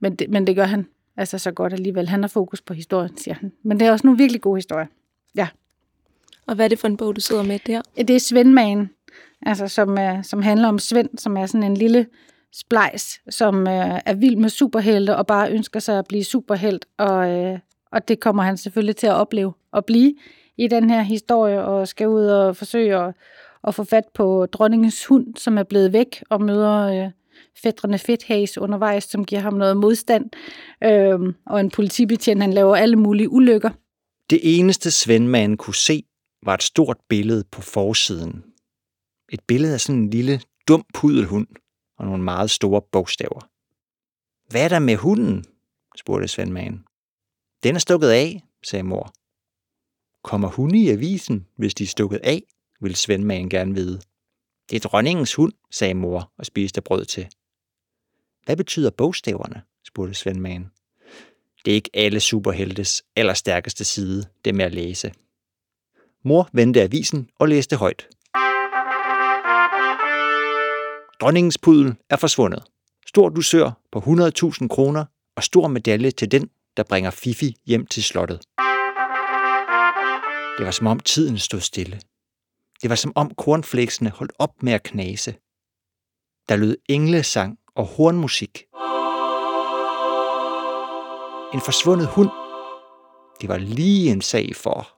Men 0.00 0.16
det, 0.16 0.30
men 0.30 0.46
det 0.46 0.56
gør 0.56 0.64
han 0.64 0.86
altså 1.16 1.38
så 1.38 1.50
godt 1.50 1.72
alligevel. 1.72 2.08
Han 2.08 2.22
har 2.22 2.28
fokus 2.28 2.60
på 2.60 2.74
historien, 2.74 3.16
siger 3.16 3.34
han. 3.34 3.52
Men 3.62 3.80
det 3.80 3.86
er 3.86 3.92
også 3.92 4.06
nogle 4.06 4.18
virkelig 4.18 4.40
gode 4.40 4.56
historier. 4.56 4.86
Ja. 5.34 5.48
Og 6.46 6.54
hvad 6.54 6.64
er 6.64 6.68
det 6.68 6.78
for 6.78 6.88
en 6.88 6.96
bog, 6.96 7.16
du 7.16 7.20
sidder 7.20 7.42
med 7.42 7.58
der? 7.66 7.82
Det 7.96 8.10
er 8.10 8.18
Svendmagen, 8.18 8.90
altså 9.46 9.68
som, 9.68 9.96
er, 9.98 10.22
som 10.22 10.42
handler 10.42 10.68
om 10.68 10.78
Svend, 10.78 11.18
som 11.18 11.36
er 11.36 11.46
sådan 11.46 11.62
en 11.62 11.76
lille 11.76 12.06
splejs, 12.52 13.20
som 13.30 13.60
øh, 13.68 14.00
er 14.06 14.14
vild 14.14 14.36
med 14.36 14.48
superhelte 14.48 15.16
og 15.16 15.26
bare 15.26 15.52
ønsker 15.52 15.80
sig 15.80 15.98
at 15.98 16.06
blive 16.08 16.24
superhelt. 16.24 16.86
Og, 16.98 17.30
øh, 17.30 17.58
og 17.90 18.08
det 18.08 18.20
kommer 18.20 18.42
han 18.42 18.56
selvfølgelig 18.56 18.96
til 18.96 19.06
at 19.06 19.14
opleve 19.14 19.52
at 19.72 19.84
blive 19.84 20.14
i 20.56 20.68
den 20.68 20.90
her 20.90 21.02
historie, 21.02 21.64
og 21.64 21.88
skal 21.88 22.08
ud 22.08 22.24
og 22.24 22.56
forsøge 22.56 22.96
at, 22.96 23.14
at 23.64 23.74
få 23.74 23.84
fat 23.84 24.04
på 24.14 24.46
dronningens 24.46 25.06
hund, 25.06 25.36
som 25.36 25.58
er 25.58 25.62
blevet 25.62 25.92
væk, 25.92 26.24
og 26.30 26.42
møder 26.42 27.04
øh, 27.04 27.10
fædrene 27.62 27.98
Fedthæs 27.98 28.58
undervejs, 28.58 29.04
som 29.04 29.24
giver 29.24 29.40
ham 29.40 29.54
noget 29.54 29.76
modstand, 29.76 30.30
øh, 30.84 31.34
og 31.46 31.60
en 31.60 31.70
politibetjent, 31.70 32.42
han 32.42 32.52
laver 32.52 32.76
alle 32.76 32.96
mulige 32.96 33.28
ulykker. 33.28 33.70
Det 34.30 34.40
eneste 34.42 34.90
Svendmanden 34.90 35.58
kunne 35.58 35.74
se, 35.74 36.02
var 36.42 36.54
et 36.54 36.62
stort 36.62 36.96
billede 37.08 37.44
på 37.50 37.62
forsiden. 37.62 38.44
Et 39.32 39.40
billede 39.46 39.74
af 39.74 39.80
sådan 39.80 40.00
en 40.00 40.10
lille, 40.10 40.40
dum 40.68 40.84
pudelhund 40.94 41.46
og 41.98 42.06
nogle 42.06 42.22
meget 42.22 42.50
store 42.50 42.82
bogstaver. 42.92 43.48
Hvad 44.50 44.64
er 44.64 44.68
der 44.68 44.78
med 44.78 44.96
hunden? 44.96 45.44
spurgte 45.96 46.28
Svendmanden. 46.28 46.84
Den 47.62 47.74
er 47.74 47.78
stukket 47.78 48.08
af, 48.08 48.42
sagde 48.62 48.82
mor. 48.82 49.12
Kommer 50.24 50.48
hunde 50.48 50.78
i 50.78 50.88
avisen, 50.88 51.46
hvis 51.56 51.74
de 51.74 51.84
er 51.84 51.88
stukket 51.88 52.20
af, 52.24 52.42
ville 52.82 52.96
Svendmanden 52.96 53.50
gerne 53.50 53.74
vide. 53.74 54.00
Det 54.70 54.76
er 54.76 54.88
dronningens 54.88 55.34
hund, 55.34 55.52
sagde 55.70 55.94
mor 55.94 56.32
og 56.38 56.46
spiste 56.46 56.80
brød 56.80 57.04
til. 57.04 57.28
Hvad 58.44 58.56
betyder 58.56 58.90
bogstaverne? 58.90 59.62
spurgte 59.86 60.14
Svendmanden. 60.14 60.70
Det 61.64 61.70
er 61.70 61.74
ikke 61.74 61.90
alle 61.94 62.20
superheltes 62.20 63.02
allerstærkeste 63.16 63.84
side, 63.84 64.24
det 64.44 64.54
med 64.54 64.64
at 64.64 64.74
læse. 64.74 65.12
Mor 66.24 66.48
vendte 66.52 66.82
avisen 66.82 67.30
og 67.38 67.48
læste 67.48 67.76
højt. 67.76 68.08
Dronningens 71.20 71.58
pudel 71.58 71.94
er 72.10 72.16
forsvundet. 72.16 72.62
Stor 73.06 73.28
dusør 73.28 73.70
på 73.92 73.98
100.000 73.98 74.68
kroner 74.68 75.04
og 75.36 75.42
stor 75.42 75.68
medalje 75.68 76.10
til 76.10 76.30
den, 76.30 76.50
der 76.76 76.82
bringer 76.82 77.10
Fifi 77.10 77.56
hjem 77.66 77.86
til 77.86 78.02
slottet. 78.02 78.40
Det 80.58 80.66
var 80.66 80.70
som 80.70 80.86
om 80.86 81.00
tiden 81.00 81.38
stod 81.38 81.60
stille. 81.60 82.00
Det 82.82 82.90
var 82.90 82.96
som 82.96 83.12
om 83.14 83.30
kornflæksene 83.34 84.10
holdt 84.10 84.32
op 84.38 84.62
med 84.62 84.72
at 84.72 84.82
knase. 84.82 85.34
Der 86.48 86.56
lød 86.56 86.76
englesang 86.88 87.58
og 87.74 87.84
hornmusik. 87.84 88.64
En 91.54 91.60
forsvundet 91.60 92.06
hund. 92.06 92.30
Det 93.40 93.48
var 93.48 93.58
lige 93.58 94.12
en 94.12 94.20
sag 94.20 94.56
for. 94.56 94.88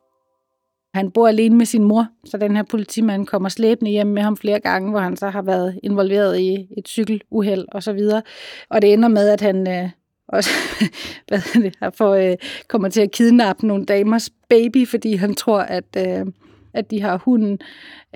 Han 0.94 1.10
bor 1.10 1.28
alene 1.28 1.56
med 1.56 1.66
sin 1.66 1.84
mor, 1.84 2.06
så 2.24 2.36
den 2.36 2.56
her 2.56 2.62
politimand 2.62 3.26
kommer 3.26 3.48
slæbende 3.48 3.90
hjem 3.90 4.06
med 4.06 4.22
ham 4.22 4.36
flere 4.36 4.60
gange, 4.60 4.90
hvor 4.90 5.00
han 5.00 5.16
så 5.16 5.28
har 5.28 5.42
været 5.42 5.80
involveret 5.82 6.38
i 6.38 6.68
et 6.78 6.88
cykeluheld 6.88 7.64
og 7.72 7.82
så 7.82 7.92
videre. 7.92 8.22
Og 8.68 8.82
det 8.82 8.92
ender 8.92 9.08
med, 9.08 9.28
at 9.28 9.40
han 9.40 9.68
øh, 9.68 9.90
også 10.28 10.50
hvad 11.28 11.62
det, 11.62 11.76
her, 11.80 11.90
for, 11.90 12.10
øh, 12.10 12.36
kommer 12.68 12.88
til 12.88 13.00
at 13.00 13.10
kidnappe 13.10 13.66
nogle 13.66 13.84
damers 13.84 14.30
baby, 14.48 14.88
fordi 14.88 15.14
han 15.14 15.34
tror, 15.34 15.60
at, 15.60 15.96
øh, 15.96 16.26
at 16.74 16.90
de 16.90 17.00
har 17.00 17.16
hunden. 17.16 17.58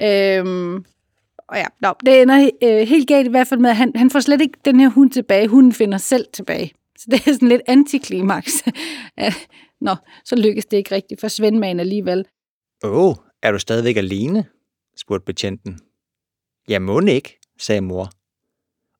Øhm, 0.00 0.84
og 1.48 1.56
ja, 1.56 1.66
nå, 1.80 1.94
det 2.06 2.22
ender 2.22 2.50
øh, 2.62 2.88
helt 2.88 3.08
galt 3.08 3.26
i 3.26 3.30
hvert 3.30 3.46
fald 3.46 3.60
med, 3.60 3.70
at 3.70 3.76
han, 3.76 3.92
han 3.94 4.10
får 4.10 4.20
slet 4.20 4.40
ikke 4.40 4.58
den 4.64 4.80
her 4.80 4.88
hund 4.88 5.10
tilbage. 5.10 5.48
Hunden 5.48 5.72
finder 5.72 5.98
selv 5.98 6.26
tilbage. 6.32 6.72
Så 6.98 7.06
det 7.10 7.26
er 7.26 7.32
sådan 7.32 7.48
lidt 7.48 7.62
antiklimaks. 7.66 8.52
Nå, 9.80 9.96
så 10.24 10.36
lykkes 10.36 10.66
det 10.66 10.76
ikke 10.76 10.94
rigtigt 10.94 11.20
for 11.20 11.28
Svendmagen 11.28 11.80
alligevel. 11.80 12.26
Åh, 12.84 13.08
oh, 13.08 13.14
er 13.42 13.52
du 13.52 13.58
stadigvæk 13.58 13.96
alene? 13.96 14.44
spurgte 14.96 15.24
betjenten. 15.24 15.80
Ja, 16.68 16.78
må 16.78 17.00
ikke, 17.00 17.38
sagde 17.58 17.80
mor. 17.80 18.10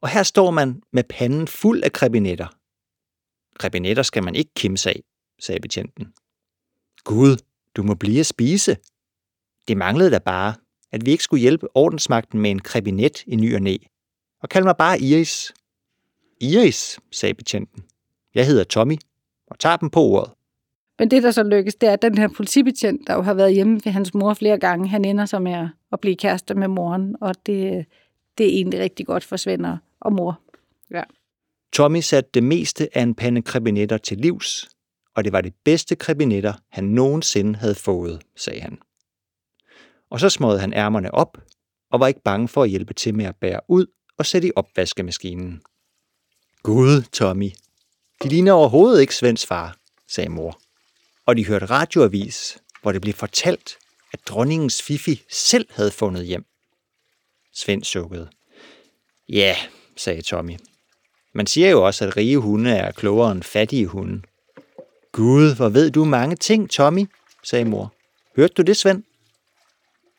Og 0.03 0.09
her 0.09 0.23
står 0.23 0.51
man 0.51 0.83
med 0.93 1.05
panden 1.05 1.49
fuld 1.49 1.83
af 1.83 1.93
krebinetter. 1.93 2.47
Krebinetter 3.59 4.03
skal 4.03 4.25
man 4.25 4.35
ikke 4.35 4.51
kimse 4.57 4.91
af, 4.91 5.03
sagde 5.41 5.61
betjenten. 5.61 6.13
Gud, 7.05 7.37
du 7.77 7.83
må 7.83 7.95
blive 7.95 8.21
at 8.21 8.27
spise. 8.27 8.77
Det 9.69 9.77
manglede 9.77 10.11
da 10.11 10.19
bare, 10.19 10.55
at 10.93 11.07
vi 11.07 11.11
ikke 11.11 11.25
skulle 11.25 11.41
hjælpe 11.41 11.67
ordensmagten 11.75 12.41
med 12.41 12.51
en 12.51 12.59
krebinet 12.59 13.23
i 13.27 13.37
ny 13.37 13.55
og 13.55 13.63
næ. 13.63 13.77
Og 14.43 14.49
kald 14.49 14.65
mig 14.65 14.77
bare 14.77 15.01
Iris. 15.01 15.55
Iris, 16.41 17.01
sagde 17.13 17.35
betjenten. 17.35 17.85
Jeg 18.35 18.47
hedder 18.47 18.65
Tommy, 18.65 18.97
og 19.47 19.59
tager 19.59 19.77
dem 19.77 19.91
på 19.91 20.01
ordet. 20.01 20.33
Men 20.99 21.11
det, 21.11 21.23
der 21.23 21.31
så 21.31 21.43
lykkes, 21.43 21.75
det 21.75 21.89
er, 21.89 21.93
at 21.93 22.03
den 22.03 22.19
her 22.19 22.29
politibetjent, 22.29 23.07
der 23.07 23.15
jo 23.15 23.23
har 23.23 23.35
været 23.35 23.55
hjemme 23.55 23.81
ved 23.85 23.93
hans 23.93 24.15
mor 24.15 24.35
flere 24.35 24.59
gange, 24.59 24.89
han 24.89 25.05
ender 25.05 25.27
så 25.27 25.39
med 25.39 25.69
at 25.93 26.01
blive 26.01 26.17
kærester 26.17 26.55
med 26.55 26.69
moren, 26.69 27.17
og 27.21 27.47
det, 27.47 27.87
det 28.39 28.47
er 28.47 28.51
egentlig 28.51 28.81
rigtig 28.81 29.07
godt 29.07 29.25
for 29.25 29.37
Svend 29.37 29.67
og 30.01 30.13
mor. 30.13 30.41
Ja. 30.91 31.03
Tommy 31.73 32.01
satte 32.01 32.31
det 32.35 32.43
meste 32.43 32.89
af 32.99 33.03
en 33.03 33.15
pande 33.15 33.43
krebinetter 33.43 33.99
til 33.99 34.19
livs, 34.19 34.69
og 35.17 35.25
det 35.25 35.33
var 35.33 35.41
de 35.41 35.53
bedste 35.65 35.97
krebinetter, 35.97 36.53
han 36.71 36.85
nogensinde 36.85 37.59
havde 37.59 37.75
fået, 37.75 38.23
sagde 38.37 38.61
han. 38.61 38.79
Og 40.11 40.21
så 40.21 40.29
smøgede 40.29 40.61
han 40.61 40.73
ærmerne 40.73 41.15
op, 41.15 41.39
og 41.91 42.01
var 42.01 42.07
ikke 42.07 42.23
bange 42.23 42.49
for 42.49 42.63
at 42.63 42.71
hjælpe 42.71 42.95
til 42.95 43.15
med 43.15 43.25
at 43.25 43.37
bære 43.37 43.61
ud 43.69 43.87
og 44.19 44.27
sætte 44.27 44.49
i 44.49 44.53
opvaskemaskinen. 44.57 45.63
Gud, 46.63 47.03
Tommy, 47.03 47.51
de 48.23 48.29
ligner 48.29 48.53
overhovedet 48.53 49.01
ikke 49.01 49.15
Svends 49.15 49.47
far, 49.47 49.77
sagde 50.09 50.31
mor. 50.31 50.61
Og 51.27 51.37
de 51.37 51.47
hørte 51.47 51.67
radioavis, 51.67 52.59
hvor 52.83 52.93
det 52.93 53.01
blev 53.01 53.15
fortalt, 53.15 53.79
at 54.13 54.21
dronningens 54.29 54.83
Fifi 54.83 55.23
selv 55.31 55.67
havde 55.71 55.91
fundet 55.91 56.27
hjem. 56.27 56.45
Svend 57.55 57.85
sukkede. 57.85 58.31
Ja, 59.29 59.57
sagde 59.97 60.23
Tommy. 60.23 60.57
Man 61.35 61.47
siger 61.47 61.71
jo 61.71 61.87
også, 61.87 62.07
at 62.07 62.17
rige 62.17 62.39
hunde 62.39 62.71
er 62.71 62.93
klogere 62.93 63.33
end 63.33 63.43
fattige 63.43 63.87
hunde. 63.87 64.23
Gud, 65.13 65.57
hvor 65.57 65.69
ved 65.69 65.91
du 65.91 66.05
mange 66.05 66.37
ting, 66.37 66.71
Tommy, 66.71 67.07
sagde 67.45 67.65
mor. 67.65 67.95
Hørte 68.37 68.55
du 68.55 68.63
det, 68.63 68.77
Svend? 68.77 69.03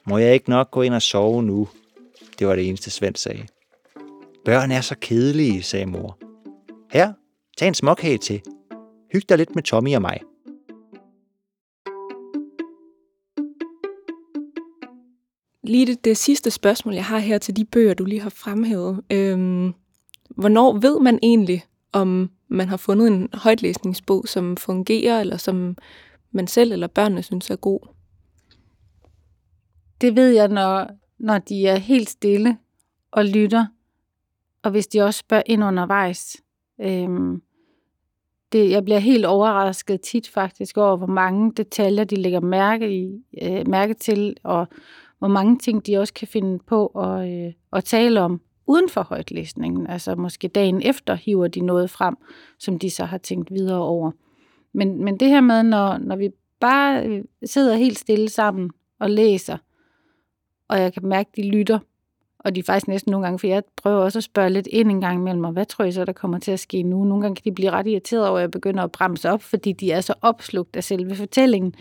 Må 0.10 0.18
jeg 0.18 0.34
ikke 0.34 0.50
nok 0.50 0.72
gå 0.72 0.82
ind 0.82 0.94
og 0.94 1.02
sove 1.02 1.44
nu? 1.44 1.68
Det 2.40 2.48
var 2.48 2.56
det 2.56 2.68
eneste, 2.68 2.92
Svend 2.92 3.16
sagde. 3.16 3.48
Børn 4.46 4.72
er 4.72 4.82
så 4.82 4.96
kedelige, 5.02 5.64
sagde 5.64 5.86
mor. 5.86 6.18
Her, 6.92 7.14
tag 7.58 7.68
en 7.68 7.74
småkage 7.74 8.18
til. 8.18 8.42
Hyg 9.14 9.30
dig 9.30 9.38
lidt 9.38 9.56
med 9.56 9.64
Tommy 9.64 9.96
og 9.96 10.02
mig. 10.02 10.20
Lige 15.64 15.86
det, 15.86 16.06
det 16.06 16.18
sidste 16.18 16.52
spørgsmål, 16.52 16.94
jeg 16.94 17.06
har 17.06 17.20
her 17.20 17.38
til 17.38 17.56
de 17.56 17.66
bøger, 17.66 17.94
du 17.94 18.06
lige 18.06 18.22
har 18.22 18.30
fremhævet. 18.30 19.02
Øhm, 19.10 19.74
hvornår 20.30 20.74
ved 20.74 21.00
man 21.00 21.20
egentlig, 21.24 21.66
om 21.94 22.30
man 22.48 22.68
har 22.68 22.78
fundet 22.78 23.08
en 23.08 23.30
højtlæsningsbog, 23.34 24.28
som 24.28 24.58
fungerer, 24.58 25.22
eller 25.22 25.38
som 25.38 25.78
man 26.32 26.48
selv 26.48 26.72
eller 26.72 26.88
børnene 26.88 27.24
synes 27.24 27.50
er 27.50 27.56
god? 27.56 27.99
Det 30.02 30.16
ved 30.16 30.30
jeg, 30.30 30.48
når, 30.48 30.88
når 31.20 31.38
de 31.38 31.68
er 31.68 31.76
helt 31.76 32.10
stille 32.10 32.58
og 33.12 33.26
lytter, 33.26 33.66
og 34.64 34.72
hvis 34.72 34.88
de 34.88 35.02
også 35.02 35.18
spørger 35.18 35.44
ind 35.46 35.64
undervejs. 35.64 36.38
Øhm, 36.82 37.42
det, 38.52 38.72
jeg 38.72 38.84
bliver 38.84 39.00
helt 39.00 39.26
overrasket 39.26 40.02
tit 40.02 40.30
faktisk 40.30 40.78
over, 40.78 40.98
hvor 40.98 41.08
mange 41.08 41.54
detaljer 41.58 42.04
de 42.04 42.16
lægger 42.16 42.40
mærke, 42.40 42.98
i, 42.98 43.24
øh, 43.42 43.68
mærke 43.68 43.94
til, 43.94 44.38
og 44.44 44.68
hvor 45.20 45.28
mange 45.28 45.58
ting 45.58 45.86
de 45.86 45.98
også 45.98 46.14
kan 46.14 46.28
finde 46.28 46.60
på 46.68 46.86
at, 46.88 47.30
øh, 47.32 47.54
at 47.74 47.84
tale 47.84 48.22
om 48.22 48.42
uden 48.68 48.90
for 48.90 49.02
højtlæsningen. 49.02 49.88
Altså 49.88 50.16
måske 50.16 50.48
dagen 50.48 50.82
efter 50.82 51.16
hiver 51.16 51.48
de 51.48 51.62
noget 51.62 51.90
frem, 51.90 52.16
som 52.60 52.80
de 52.80 52.90
så 52.90 53.06
har 53.06 53.18
tænkt 53.18 53.52
videre 53.52 53.82
over. 53.82 54.12
Men, 54.74 55.04
men 55.04 55.20
det 55.20 55.28
her 55.28 55.42
med, 55.42 55.64
når, 55.64 55.98
når 55.98 56.16
vi 56.16 56.30
bare 56.60 57.06
øh, 57.06 57.24
sidder 57.46 57.76
helt 57.76 58.00
stille 58.00 58.30
sammen 58.30 58.72
og 59.00 59.10
læser, 59.10 59.58
og 60.70 60.80
jeg 60.80 60.94
kan 60.94 61.06
mærke, 61.06 61.30
at 61.32 61.36
de 61.36 61.50
lytter, 61.50 61.80
og 62.40 62.56
de 62.56 62.60
er 62.60 62.64
faktisk 62.64 62.88
næsten 62.88 63.12
nogle 63.12 63.26
gange, 63.26 63.40
for 63.40 63.48
jeg 63.48 63.64
prøver 63.76 63.98
også 63.98 64.20
at 64.20 64.24
spørge 64.24 64.50
lidt 64.50 64.68
ind 64.68 64.92
en 64.92 65.02
gang 65.02 65.20
imellem, 65.20 65.44
og 65.44 65.52
hvad 65.52 65.66
tror 65.66 65.86
I 65.86 65.92
så, 65.92 66.06
der 66.06 66.14
kommer 66.14 66.40
til 66.40 66.52
at 66.52 66.60
ske 66.60 66.84
nu? 66.84 67.04
Nogle 67.04 67.22
gange 67.22 67.36
kan 67.36 67.44
de 67.46 67.56
blive 67.56 67.72
ret 67.72 67.88
irriteret 67.88 68.28
over, 68.28 68.38
at 68.38 68.42
jeg 68.42 68.52
begynder 68.52 68.84
at 68.84 68.92
bremse 68.92 69.30
op, 69.30 69.42
fordi 69.42 69.72
de 69.72 69.92
er 69.92 70.02
så 70.02 70.14
opslugt 70.22 70.76
af 70.76 70.84
selve 70.84 71.16
fortællingen. 71.16 71.74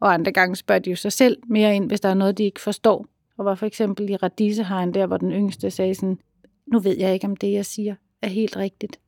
Og 0.00 0.14
andre 0.14 0.32
gange 0.32 0.56
spørger 0.56 0.78
de 0.78 0.90
jo 0.90 0.96
sig 0.96 1.12
selv 1.12 1.36
mere 1.46 1.76
ind, 1.76 1.88
hvis 1.88 2.00
der 2.00 2.08
er 2.08 2.14
noget, 2.14 2.38
de 2.38 2.44
ikke 2.44 2.60
forstår. 2.60 3.06
Og 3.38 3.44
var 3.44 3.54
for 3.54 3.66
eksempel 3.66 4.10
i 4.10 4.16
Radisehegn, 4.16 4.94
der, 4.94 5.06
hvor 5.06 5.16
den 5.16 5.32
yngste 5.32 5.70
sagde 5.70 5.94
sådan, 5.94 6.18
nu 6.66 6.78
ved 6.78 6.96
jeg 6.98 7.14
ikke, 7.14 7.26
om 7.26 7.36
det, 7.36 7.52
jeg 7.52 7.66
siger, 7.66 7.94
er 8.22 8.28
helt 8.28 8.56
rigtigt. 8.56 9.00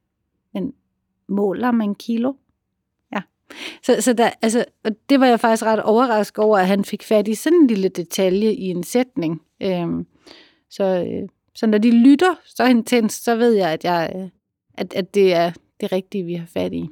Men 0.54 0.72
måler 1.28 1.70
man 1.70 1.94
kilo? 1.94 2.32
Så, 3.82 4.00
så 4.00 4.12
der, 4.12 4.30
altså, 4.42 4.64
og 4.84 4.90
det 5.08 5.20
var 5.20 5.26
jeg 5.26 5.40
faktisk 5.40 5.62
ret 5.62 5.82
overrasket 5.82 6.44
over, 6.44 6.58
at 6.58 6.66
han 6.66 6.84
fik 6.84 7.02
fat 7.02 7.28
i 7.28 7.34
sådan 7.34 7.58
en 7.58 7.66
lille 7.66 7.88
detalje 7.88 8.52
i 8.52 8.64
en 8.64 8.84
sætning. 8.84 9.42
Øhm, 9.62 10.06
så, 10.70 10.84
øh, 10.84 11.28
så 11.54 11.66
når 11.66 11.78
de 11.78 11.90
lytter 11.90 12.34
så 12.44 12.64
intens, 12.64 13.12
så 13.12 13.36
ved 13.36 13.52
jeg, 13.52 13.72
at, 13.72 13.84
jeg, 13.84 14.12
øh, 14.16 14.28
at, 14.74 14.94
at 14.94 15.14
det 15.14 15.34
er 15.34 15.52
det 15.80 15.92
rigtige, 15.92 16.24
vi 16.24 16.34
har 16.34 16.46
fat 16.46 16.72
i. 16.72 16.88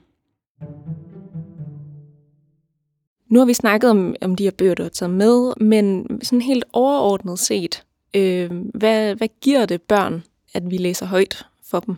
Nu 3.30 3.38
har 3.38 3.46
vi 3.46 3.54
snakket 3.54 3.90
om, 3.90 4.14
om 4.20 4.34
de 4.36 4.44
her 4.44 4.50
bøger, 4.50 4.74
du 4.74 4.82
har 4.82 4.90
taget 4.90 5.14
med, 5.14 5.52
men 5.60 6.06
sådan 6.22 6.40
helt 6.40 6.64
overordnet 6.72 7.38
set, 7.38 7.84
øh, 8.16 8.50
hvad, 8.74 9.14
hvad 9.14 9.28
giver 9.40 9.66
det 9.66 9.82
børn, 9.82 10.24
at 10.54 10.70
vi 10.70 10.76
læser 10.76 11.06
højt 11.06 11.46
for 11.70 11.80
dem? 11.80 11.96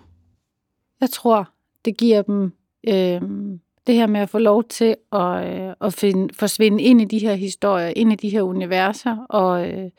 Jeg 1.00 1.10
tror, 1.10 1.50
det 1.84 1.96
giver 1.96 2.22
dem 2.22 2.52
øh, 2.88 3.22
det 3.86 3.94
her 3.94 4.06
med 4.06 4.20
at 4.20 4.28
få 4.28 4.38
lov 4.38 4.64
til 4.64 4.96
at, 5.12 5.46
øh, 5.46 5.74
at 5.80 5.94
finde, 5.94 6.34
forsvinde 6.34 6.82
ind 6.82 7.00
i 7.00 7.04
de 7.04 7.18
her 7.18 7.34
historier, 7.34 7.92
ind 7.96 8.12
i 8.12 8.16
de 8.16 8.28
her 8.28 8.42
universer, 8.42 9.16
og 9.28 9.68
øh, 9.68 9.90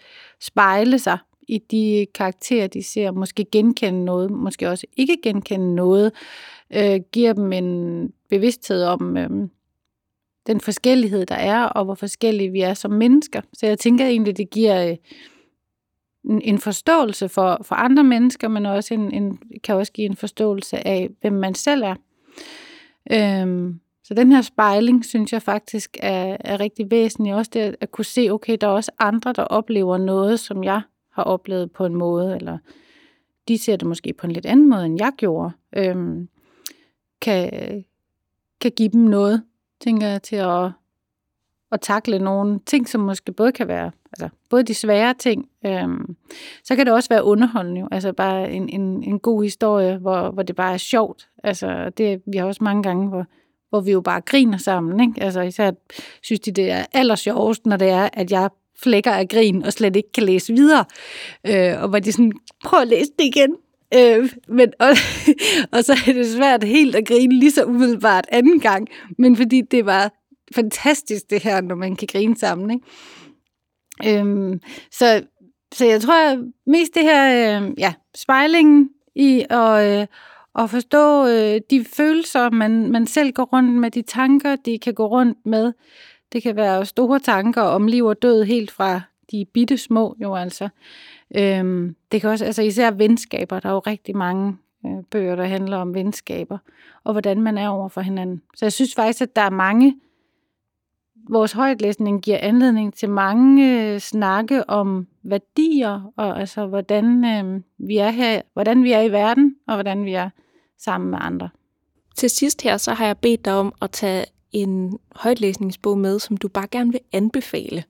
spejle 0.42 1.00
sig 1.00 1.18
i 1.48 1.58
de 1.58 2.08
karakterer, 2.14 2.68
de 2.68 2.84
ser. 2.84 3.12
Måske 3.12 3.46
genkende 3.52 4.06
noget, 4.06 4.32
måske 4.32 4.70
også 4.70 4.88
ikke 4.98 5.18
genkende 5.24 5.76
noget. 5.76 6.12
Øh, 6.76 7.00
giver 7.12 7.34
dem 7.34 7.54
en 7.54 8.10
bevidsthed 8.30 8.84
om 8.84 9.18
øh, 9.18 9.30
den 10.48 10.62
forskellighed, 10.62 11.26
der 11.26 11.36
er, 11.36 11.64
og 11.64 11.86
hvor 11.86 11.96
forskellige 11.96 12.52
vi 12.52 12.62
er 12.62 12.74
som 12.74 12.92
mennesker. 12.92 13.42
Så 13.54 13.66
jeg 13.66 13.80
tænker 13.80 14.06
egentlig, 14.06 14.38
det 14.38 14.50
giver... 14.50 14.90
Øh, 14.90 14.98
en 16.42 16.60
forståelse 16.60 17.30
for, 17.30 17.60
for 17.62 17.76
andre 17.76 18.04
mennesker, 18.04 18.48
men 18.48 18.66
også 18.66 18.94
en, 18.94 19.12
en, 19.12 19.40
kan 19.64 19.76
også 19.76 19.92
give 19.92 20.06
en 20.06 20.16
forståelse 20.16 20.88
af, 20.88 21.10
hvem 21.22 21.34
man 21.34 21.56
selv 21.56 21.84
er. 21.84 21.96
Øhm, 23.12 23.80
så 24.04 24.14
den 24.14 24.32
her 24.32 24.42
spejling, 24.42 25.06
synes 25.06 25.34
jeg 25.34 25.42
faktisk 25.42 25.98
er, 26.00 26.38
er 26.40 26.60
rigtig 26.60 26.92
væsentlig. 26.92 27.36
Også 27.36 27.52
det 27.54 27.76
at 27.82 27.92
kunne 27.92 28.06
se, 28.06 28.30
okay, 28.32 28.58
der 28.62 28.68
er 28.68 28.72
også 28.72 28.92
andre, 29.00 29.34
der 29.34 29.44
oplever 29.44 29.98
noget, 29.98 30.40
som 30.40 30.64
jeg 30.64 30.82
har 31.12 31.24
oplevet 31.24 31.72
på 31.72 31.86
en 31.86 31.96
måde, 31.96 32.36
eller 32.36 32.58
de 33.48 33.58
ser 33.58 33.76
det 33.76 33.88
måske 33.88 34.14
på 34.14 34.28
en 34.28 34.34
lidt 34.34 34.46
anden 34.46 34.70
måde, 34.70 34.86
end 34.86 35.00
jeg 35.00 35.12
gjorde, 35.18 35.52
øhm, 35.78 36.30
kan, 37.22 37.52
kan 38.62 38.72
give 38.72 38.90
dem 38.90 39.02
noget, 39.02 39.44
tænker 39.82 40.08
jeg, 40.08 40.22
til 40.22 40.36
at, 40.36 40.72
at 41.76 41.82
takle 41.82 42.20
nogle 42.20 42.60
ting, 42.66 42.90
som 42.90 43.02
måske 43.02 43.32
både 43.32 43.52
kan 43.52 43.68
være, 43.68 43.92
altså 44.14 44.30
både 44.50 44.64
de 44.64 44.74
svære 44.74 45.14
ting, 45.14 45.46
øhm, 45.66 46.16
så 46.64 46.76
kan 46.76 46.86
det 46.86 46.94
også 46.94 47.10
være 47.10 47.24
underholdende, 47.24 47.82
jo. 47.82 47.88
altså 47.92 48.14
bare 48.14 48.52
en, 48.52 48.70
en, 48.70 49.04
en 49.04 49.20
god 49.20 49.44
historie, 49.44 49.98
hvor, 49.98 50.32
hvor 50.32 50.44
det 50.44 50.56
bare 50.56 50.74
er 50.74 50.78
sjovt. 50.78 51.28
Altså 51.44 51.90
det, 51.90 52.22
vi 52.26 52.38
har 52.38 52.46
også 52.46 52.64
mange 52.64 52.84
gange, 52.84 53.10
hvor, 53.10 53.26
hvor 53.70 53.80
vi 53.80 53.92
jo 53.92 54.02
bare 54.02 54.22
griner 54.22 54.58
sammen, 54.58 55.00
ikke? 55.00 55.24
Altså 55.24 55.42
især 55.42 55.72
synes 56.22 56.40
de, 56.40 56.52
det 56.52 56.72
er 56.72 56.86
allersjovest, 56.94 57.66
når 57.66 57.78
det 57.78 57.90
er, 57.90 58.10
at 58.14 58.32
jeg 58.32 58.50
flækker 58.84 59.12
af 59.12 59.28
grin 59.28 59.64
og 59.64 59.74
slet 59.74 59.96
ikke 59.96 60.12
kan 60.12 60.24
læse 60.24 60.54
videre. 60.54 60.86
Øh, 61.48 61.82
og 61.82 61.90
hvor 61.90 62.00
de 62.00 62.12
sådan, 62.12 62.34
prøv 62.66 62.82
at 62.82 62.88
læse 62.88 63.12
det 63.20 63.26
igen. 63.26 63.56
Øh, 63.94 64.30
men, 64.48 64.74
og, 64.80 64.90
og 65.74 65.84
så 65.84 65.94
er 66.08 66.14
det 66.14 66.32
svært 66.32 66.64
helt 66.64 66.96
at 66.96 67.08
grine 67.08 67.40
lige 67.40 67.52
så 67.52 67.64
umiddelbart 67.64 68.26
anden 68.32 68.60
gang, 68.60 68.88
men 69.18 69.36
fordi 69.36 69.62
det 69.62 69.86
var 69.86 70.12
fantastisk 70.56 71.30
det 71.30 71.44
her, 71.44 71.62
når 71.62 71.76
man 71.76 71.96
kan 71.96 72.08
grine 72.12 72.38
sammen. 72.38 72.72
Ikke? 72.72 74.20
Øhm, 74.20 74.62
så, 74.92 75.24
så 75.74 75.86
jeg 75.86 76.02
tror 76.02 76.46
mest 76.70 76.96
det 76.96 77.04
her, 77.04 77.60
øh, 77.62 77.72
ja, 77.78 77.94
spejlingen 78.16 78.90
i 79.16 79.46
at, 79.50 80.02
øh, 80.02 80.08
at 80.60 80.70
forstå 80.70 81.28
øh, 81.28 81.62
de 81.70 81.86
følelser, 81.86 82.50
man, 82.50 82.92
man 82.92 83.08
selv 83.08 83.32
går 83.32 83.44
rundt 83.44 83.72
med, 83.72 83.92
de 83.92 84.02
tanker, 84.02 84.56
de 84.56 84.80
kan 84.80 84.94
gå 84.94 85.08
rundt 85.08 85.38
med. 85.46 85.74
Det 86.34 86.44
kan 86.44 86.56
være 86.56 86.86
store 86.86 87.20
tanker 87.20 87.62
om 87.62 87.88
liv 87.88 88.06
og 88.06 88.22
død, 88.22 88.44
helt 88.44 88.72
fra 88.72 89.02
de 89.32 89.46
bitte 89.54 89.78
små 89.78 90.16
jo 90.22 90.36
altså. 90.36 90.70
Øhm, 91.38 91.96
det 92.12 92.22
kan 92.22 92.30
også, 92.30 92.46
altså 92.46 92.62
især 92.62 92.92
venskaber, 92.92 93.60
der 93.60 93.70
er 93.70 93.74
jo 93.74 93.80
rigtig 93.80 94.18
mange 94.18 94.58
øh, 94.86 95.04
bøger, 95.12 95.36
der 95.36 95.46
handler 95.46 95.78
om 95.78 95.94
venskaber, 95.94 96.58
og 97.04 97.12
hvordan 97.12 97.42
man 97.42 97.58
er 97.58 97.70
over 97.70 97.90
for 97.90 98.02
hinanden. 98.02 98.42
Så 98.56 98.66
jeg 98.66 98.74
synes 98.74 98.96
faktisk, 98.96 99.22
at 99.22 99.36
der 99.36 99.42
er 99.42 99.50
mange 99.50 99.96
vores 101.30 101.52
højtlæsning 101.52 102.22
giver 102.22 102.38
anledning 102.42 102.94
til 102.94 103.10
mange 103.10 103.82
øh, 103.82 104.00
snakke 104.00 104.70
om 104.70 105.08
værdier, 105.24 106.12
og 106.18 106.40
altså 106.40 106.68
hvordan 106.68 107.26
øh, 107.26 107.62
vi 107.78 107.98
er 107.98 108.10
her, 108.10 108.42
hvordan 108.54 108.84
vi 108.84 108.92
er 108.92 109.02
i 109.02 109.12
verden, 109.12 109.56
og 109.68 109.76
hvordan 109.76 110.06
vi 110.06 110.14
er 110.14 110.30
sammen 110.80 111.10
med 111.10 111.20
andre. 111.22 111.50
Til 112.16 112.30
sidst 112.30 112.62
her, 112.62 112.78
så 112.78 112.94
har 112.94 113.06
jeg 113.06 113.18
bedt 113.18 113.46
dig 113.46 113.54
om 113.54 113.74
at 113.82 113.92
tage 113.92 114.26
en 114.52 115.00
højtlæsningsbog 115.16 115.98
med, 115.98 116.20
som 116.20 116.38
du 116.38 116.48
bare 116.48 116.68
gerne 116.72 116.92
vil 116.92 117.02
anbefale. 117.12 117.84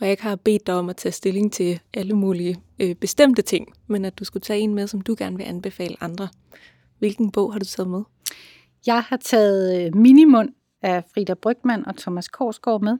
Og 0.00 0.06
jeg 0.06 0.10
ikke 0.10 0.22
har 0.22 0.36
bedt 0.36 0.66
dig 0.66 0.74
om 0.74 0.88
at 0.88 0.96
tage 0.96 1.12
stilling 1.12 1.52
til 1.52 1.80
alle 1.94 2.14
mulige 2.14 2.56
øh, 2.78 2.94
bestemte 2.94 3.42
ting, 3.42 3.72
men 3.86 4.04
at 4.04 4.18
du 4.18 4.24
skulle 4.24 4.42
tage 4.42 4.60
en 4.60 4.74
med, 4.74 4.86
som 4.86 5.00
du 5.00 5.14
gerne 5.18 5.36
vil 5.36 5.44
anbefale 5.44 5.96
andre. 6.00 6.28
Hvilken 6.98 7.30
bog 7.30 7.52
har 7.52 7.58
du 7.58 7.64
taget 7.64 7.90
med? 7.90 8.02
Jeg 8.86 9.02
har 9.02 9.16
taget 9.16 9.86
øh, 9.86 9.96
Minimund 9.96 10.48
af 10.86 11.04
Frida 11.14 11.34
Brygman 11.34 11.86
og 11.86 11.96
Thomas 11.96 12.28
Korsgaard 12.28 12.82
med, 12.82 12.98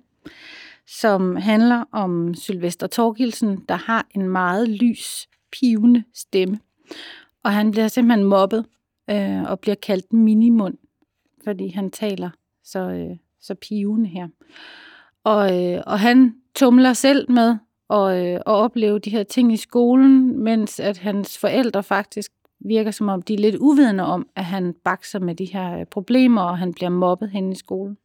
som 0.86 1.36
handler 1.36 1.84
om 1.92 2.34
Sylvester 2.34 2.86
Torgilsen, 2.86 3.64
der 3.68 3.74
har 3.74 4.06
en 4.14 4.28
meget 4.28 4.68
lys, 4.68 5.28
pivende 5.52 6.04
stemme. 6.14 6.58
Og 7.42 7.52
han 7.52 7.70
bliver 7.70 7.88
simpelthen 7.88 8.24
mobbet 8.24 8.66
øh, 9.10 9.42
og 9.42 9.60
bliver 9.60 9.74
kaldt 9.74 10.12
minimund, 10.12 10.74
fordi 11.44 11.68
han 11.68 11.90
taler 11.90 12.30
så, 12.64 12.80
øh, 12.80 13.16
så 13.40 13.54
pivende 13.54 14.08
her. 14.08 14.28
Og, 15.24 15.64
øh, 15.64 15.82
og 15.86 16.00
han 16.00 16.34
tumler 16.54 16.92
selv 16.92 17.30
med 17.30 17.56
og, 17.88 18.26
øh, 18.26 18.40
og 18.46 18.56
opleve 18.56 18.98
de 18.98 19.10
her 19.10 19.22
ting 19.22 19.52
i 19.52 19.56
skolen, 19.56 20.38
mens 20.38 20.80
at 20.80 20.98
hans 20.98 21.38
forældre 21.38 21.82
faktisk 21.82 22.32
virker 22.68 22.90
som 22.90 23.08
om, 23.08 23.22
de 23.22 23.34
er 23.34 23.38
lidt 23.38 23.56
uvidende 23.56 24.04
om, 24.04 24.28
at 24.36 24.44
han 24.44 24.74
bakser 24.84 25.18
med 25.18 25.34
de 25.34 25.44
her 25.44 25.78
øh, 25.78 25.86
problemer, 25.86 26.42
og 26.42 26.58
han 26.58 26.74
bliver 26.74 26.90
mobbet 26.90 27.30
hen 27.30 27.52
i 27.52 27.54
skolen. 27.54 27.98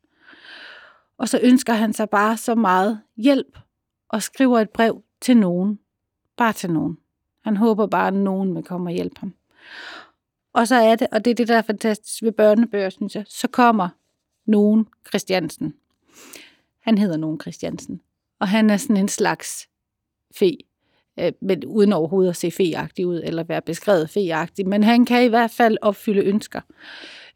Og 1.18 1.30
så 1.30 1.40
ønsker 1.44 1.74
han 1.74 1.94
sig 1.94 2.10
bare 2.10 2.38
så 2.38 2.56
meget 2.56 3.02
hjælp, 3.18 3.58
og 4.10 4.24
skriver 4.24 4.60
et 4.60 4.70
brev 4.70 5.04
til 5.22 5.38
nogen. 5.38 5.80
Bare 6.38 6.54
til 6.54 6.72
nogen. 6.72 6.98
Han 7.44 7.58
håber 7.58 7.88
bare, 7.88 8.08
at 8.08 8.14
nogen 8.14 8.56
vil 8.56 8.64
komme 8.64 8.90
og 8.90 8.94
hjælpe 8.94 9.20
ham. 9.20 9.34
Og 10.54 10.68
så 10.68 10.76
er 10.76 10.96
det, 10.96 11.08
og 11.12 11.26
det 11.26 11.32
er 11.32 11.36
det, 11.36 11.48
der 11.48 11.58
er 11.58 11.62
fantastisk 11.62 12.24
ved 12.24 12.32
børnebøger, 12.32 12.90
synes 12.90 13.16
jeg, 13.16 13.26
så 13.28 13.48
kommer 13.48 13.90
nogen 14.46 14.88
Christiansen. 15.08 15.74
Han 16.80 16.98
hedder 16.98 17.18
nogen 17.18 17.42
Christiansen. 17.42 18.02
Og 18.40 18.48
han 18.48 18.70
er 18.70 18.78
sådan 18.78 18.98
en 18.98 19.08
slags 19.08 19.70
fe 20.36 20.58
øh, 21.20 21.32
men 21.42 21.66
uden 21.66 21.94
overhovedet 21.94 22.30
at 22.30 22.36
se 22.36 22.52
feagtig 22.52 23.08
ud, 23.08 23.22
eller 23.24 23.44
være 23.44 23.62
beskrevet 23.62 24.10
feagtig. 24.10 24.68
Men 24.68 24.84
han 24.84 25.06
kan 25.06 25.24
i 25.24 25.28
hvert 25.28 25.52
fald 25.52 25.78
opfylde 25.82 26.24
ønsker, 26.24 26.62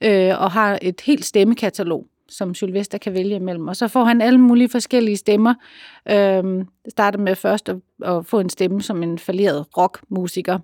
øh, 0.03 0.41
og 0.41 0.51
har 0.51 0.79
et 0.81 1.01
helt 1.01 1.25
stemmekatalog, 1.25 2.07
som 2.29 2.53
Sylvester 2.53 2.97
kan 2.97 3.13
vælge 3.13 3.35
imellem. 3.35 3.67
Og 3.67 3.75
så 3.75 3.87
får 3.87 4.03
han 4.03 4.21
alle 4.21 4.39
mulige 4.39 4.69
forskellige 4.69 5.17
stemmer. 5.17 5.53
Øh, 6.11 6.65
starter 6.89 7.19
med 7.19 7.35
først 7.35 7.69
at, 7.69 7.75
at 8.05 8.25
få 8.25 8.39
en 8.39 8.49
stemme 8.49 8.81
som 8.81 9.03
en 9.03 9.19
falderet 9.19 9.65
rockmusiker, 9.77 10.59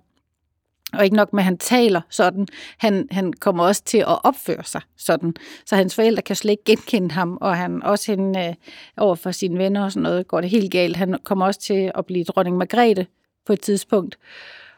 og 0.92 1.04
ikke 1.04 1.16
nok 1.16 1.32
med, 1.32 1.40
at 1.40 1.44
han 1.44 1.58
taler 1.58 2.00
sådan, 2.10 2.46
han, 2.78 3.08
han 3.10 3.32
kommer 3.32 3.64
også 3.64 3.82
til 3.84 3.98
at 3.98 4.24
opføre 4.24 4.64
sig 4.64 4.80
sådan. 4.96 5.34
Så 5.66 5.76
hans 5.76 5.94
forældre 5.94 6.22
kan 6.22 6.36
slet 6.36 6.50
ikke 6.50 6.64
genkende 6.64 7.10
ham, 7.10 7.38
og 7.40 7.56
han 7.56 7.82
også 7.82 8.12
hen, 8.12 8.38
øh, 8.38 8.54
over 8.96 9.14
for 9.14 9.30
sine 9.30 9.58
venner 9.58 9.84
og 9.84 9.92
sådan 9.92 10.02
noget, 10.02 10.28
går 10.28 10.40
det 10.40 10.50
helt 10.50 10.72
galt. 10.72 10.96
Han 10.96 11.18
kommer 11.24 11.46
også 11.46 11.60
til 11.60 11.92
at 11.94 12.06
blive 12.06 12.24
dronning 12.24 12.56
Margrethe 12.56 13.06
på 13.46 13.52
et 13.52 13.60
tidspunkt, 13.60 14.18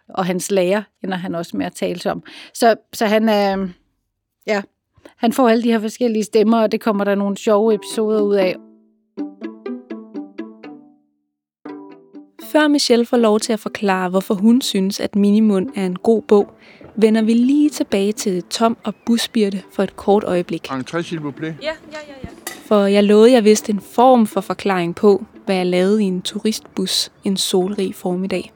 og 0.08 0.26
hans 0.26 0.50
lærer 0.50 0.82
ender 1.04 1.16
han 1.16 1.34
også 1.34 1.56
med 1.56 1.66
at 1.66 1.74
tale 1.74 2.10
om. 2.10 2.22
Så, 2.54 2.76
så 2.92 3.06
han 3.06 3.28
er, 3.28 3.58
øh, 3.58 3.70
ja, 4.46 4.62
han 5.16 5.32
får 5.32 5.48
alle 5.48 5.62
de 5.62 5.72
her 5.72 5.80
forskellige 5.80 6.24
stemmer, 6.24 6.62
og 6.62 6.72
det 6.72 6.80
kommer 6.80 7.04
der 7.04 7.14
nogle 7.14 7.36
sjove 7.36 7.74
episoder 7.74 8.20
ud 8.20 8.34
af. 8.34 8.56
Før 12.56 12.68
Michelle 12.68 13.06
får 13.06 13.16
lov 13.16 13.40
til 13.40 13.52
at 13.52 13.60
forklare, 13.60 14.08
hvorfor 14.08 14.34
hun 14.34 14.60
synes, 14.60 15.00
at 15.00 15.16
Minimund 15.16 15.68
er 15.74 15.86
en 15.86 15.96
god 15.96 16.22
bog, 16.22 16.54
vender 16.96 17.22
vi 17.22 17.32
lige 17.32 17.70
tilbage 17.70 18.12
til 18.12 18.42
Tom 18.42 18.76
og 18.84 18.94
Busbirte 19.06 19.62
for 19.72 19.82
et 19.82 19.96
kort 19.96 20.24
øjeblik. 20.24 20.70
Entré, 20.70 20.98
s'il 20.98 21.20
vous 21.20 21.30
plaît. 21.30 21.54
Ja, 21.62 21.72
ja, 21.92 21.98
ja, 22.08 22.14
ja. 22.24 22.28
For 22.46 22.86
jeg 22.86 23.04
lovede, 23.04 23.32
jeg 23.32 23.44
vidste 23.44 23.72
en 23.72 23.80
form 23.80 24.26
for 24.26 24.40
forklaring 24.40 24.94
på, 24.94 25.24
hvad 25.44 25.56
jeg 25.56 25.66
lavede 25.66 26.02
i 26.02 26.06
en 26.06 26.22
turistbus 26.22 27.12
en 27.24 27.36
solrig 27.36 27.94
formiddag. 27.94 28.52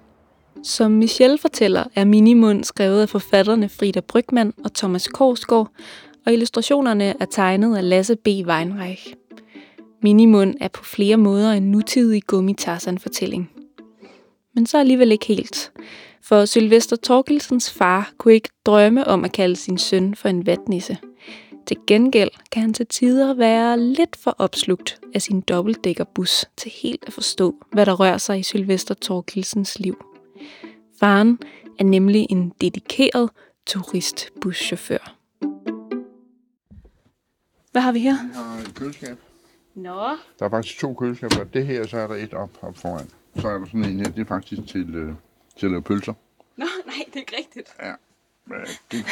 Som 0.62 0.90
Michelle 0.90 1.38
fortæller, 1.38 1.84
er 1.94 2.04
Minimund 2.04 2.64
skrevet 2.64 3.02
af 3.02 3.08
forfatterne 3.08 3.68
Frida 3.68 4.00
Brygman 4.00 4.52
og 4.64 4.74
Thomas 4.74 5.08
Korsgaard, 5.08 5.68
og 6.26 6.32
illustrationerne 6.32 7.14
er 7.20 7.26
tegnet 7.30 7.76
af 7.76 7.88
Lasse 7.88 8.16
B. 8.16 8.26
Weinreich. 8.26 9.14
Minimund 10.02 10.54
er 10.60 10.68
på 10.68 10.84
flere 10.84 11.16
måder 11.16 11.52
en 11.52 11.70
nutidig 11.70 12.22
gummitarsan-fortælling 12.22 13.50
men 14.58 14.66
så 14.66 14.78
alligevel 14.78 15.12
ikke 15.12 15.26
helt. 15.26 15.72
For 16.22 16.44
Sylvester 16.44 16.96
Torkelsens 16.96 17.70
far 17.70 18.12
kunne 18.18 18.34
ikke 18.34 18.48
drømme 18.66 19.06
om 19.06 19.24
at 19.24 19.32
kalde 19.32 19.56
sin 19.56 19.78
søn 19.78 20.14
for 20.14 20.28
en 20.28 20.46
vatnisse. 20.46 20.98
Til 21.66 21.76
gengæld 21.86 22.30
kan 22.52 22.62
han 22.62 22.74
til 22.74 22.86
tider 22.86 23.34
være 23.34 23.80
lidt 23.80 24.16
for 24.16 24.34
opslugt 24.38 25.00
af 25.14 25.22
sin 25.22 25.40
dobbeltdækkerbus 25.40 26.44
til 26.56 26.72
helt 26.82 27.04
at 27.06 27.12
forstå, 27.12 27.54
hvad 27.72 27.86
der 27.86 27.92
rører 27.92 28.18
sig 28.18 28.38
i 28.38 28.42
Sylvester 28.42 28.94
Torkelsens 28.94 29.78
liv. 29.78 30.04
Faren 31.00 31.38
er 31.78 31.84
nemlig 31.84 32.26
en 32.30 32.52
dedikeret 32.60 33.30
turistbuschauffør. 33.66 35.14
Hvad 37.72 37.82
har 37.82 37.92
vi 37.92 37.98
her? 37.98 38.16
Vi 38.28 38.34
har 38.34 38.58
et 38.68 38.74
køleskab. 38.74 39.18
Nå. 39.74 40.00
Der 40.38 40.44
er 40.44 40.50
faktisk 40.50 40.78
to 40.78 40.94
køleskaber. 40.94 41.44
Det 41.44 41.66
her, 41.66 41.86
så 41.86 41.98
er 41.98 42.06
der 42.06 42.14
et 42.14 42.34
op, 42.34 42.50
op 42.62 42.76
foran. 42.76 43.10
Så 43.38 43.48
er 43.48 43.58
der 43.58 43.66
sådan 43.66 43.84
en 43.84 44.00
her, 44.00 44.10
det 44.10 44.20
er 44.20 44.24
faktisk 44.24 44.66
til, 44.66 44.94
øh, 44.94 45.14
til 45.58 45.66
at 45.66 45.70
lave 45.70 45.82
pølser. 45.82 46.14
Nå, 46.56 46.66
nej, 46.86 46.94
det 47.06 47.16
er 47.16 47.20
ikke 47.20 47.36
rigtigt. 47.38 47.68
Ja. 47.82 47.92
Men 48.44 48.58
det, 48.92 49.04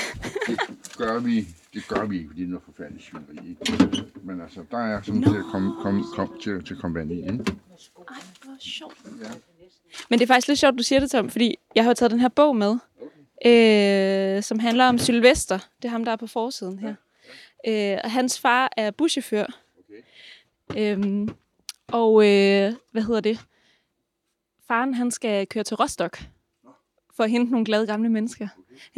det, 0.46 0.58
gør 0.96 1.18
vi, 1.18 1.46
det 1.74 1.88
gør 1.88 2.06
vi 2.06 2.16
ikke, 2.16 2.28
fordi 2.28 2.40
det 2.40 2.46
er 2.46 2.50
noget 2.50 2.64
forfærdeligt 2.64 3.04
svineri. 3.04 3.48
ikke? 3.50 4.04
Men 4.22 4.40
altså, 4.40 4.64
der 4.70 4.78
er 4.78 5.02
sådan 5.02 5.22
til 5.22 5.36
at 5.36 5.44
komme, 5.52 5.74
komme, 5.82 6.04
komme, 6.14 6.40
til, 6.40 6.64
til 6.64 6.74
at 6.74 6.80
komme 6.80 6.98
vand 6.98 7.12
i. 7.12 7.16
Ikke? 7.16 7.28
Ej, 7.28 7.36
hvor 8.44 8.56
sjovt. 8.60 8.96
Ja. 9.22 9.30
Men 10.10 10.18
det 10.18 10.24
er 10.24 10.34
faktisk 10.34 10.48
lidt 10.48 10.58
sjovt, 10.58 10.78
du 10.78 10.82
siger 10.82 11.00
det, 11.00 11.10
Tom, 11.10 11.30
fordi 11.30 11.56
jeg 11.74 11.84
har 11.84 11.90
jo 11.90 11.94
taget 11.94 12.10
den 12.10 12.20
her 12.20 12.28
bog 12.28 12.56
med, 12.56 12.76
øh, 13.46 14.42
som 14.42 14.58
handler 14.58 14.84
om 14.84 14.98
Sylvester. 14.98 15.58
Det 15.82 15.88
er 15.88 15.92
ham, 15.92 16.04
der 16.04 16.12
er 16.12 16.16
på 16.16 16.26
forsiden 16.26 16.78
her. 16.78 16.94
Øh, 17.68 17.98
og 18.04 18.10
hans 18.10 18.40
far 18.40 18.72
er 18.76 18.90
buschauffør. 18.90 19.46
Øhm, 20.76 21.28
og 21.86 22.26
øh, 22.26 22.72
hvad 22.92 23.02
hedder 23.02 23.20
det? 23.20 23.40
Faren, 24.68 24.94
han 24.94 25.10
skal 25.10 25.46
køre 25.46 25.64
til 25.64 25.76
Rostock 25.76 26.28
for 27.16 27.24
at 27.24 27.30
hente 27.30 27.50
nogle 27.50 27.64
glade 27.64 27.86
gamle 27.86 28.08
mennesker. 28.08 28.48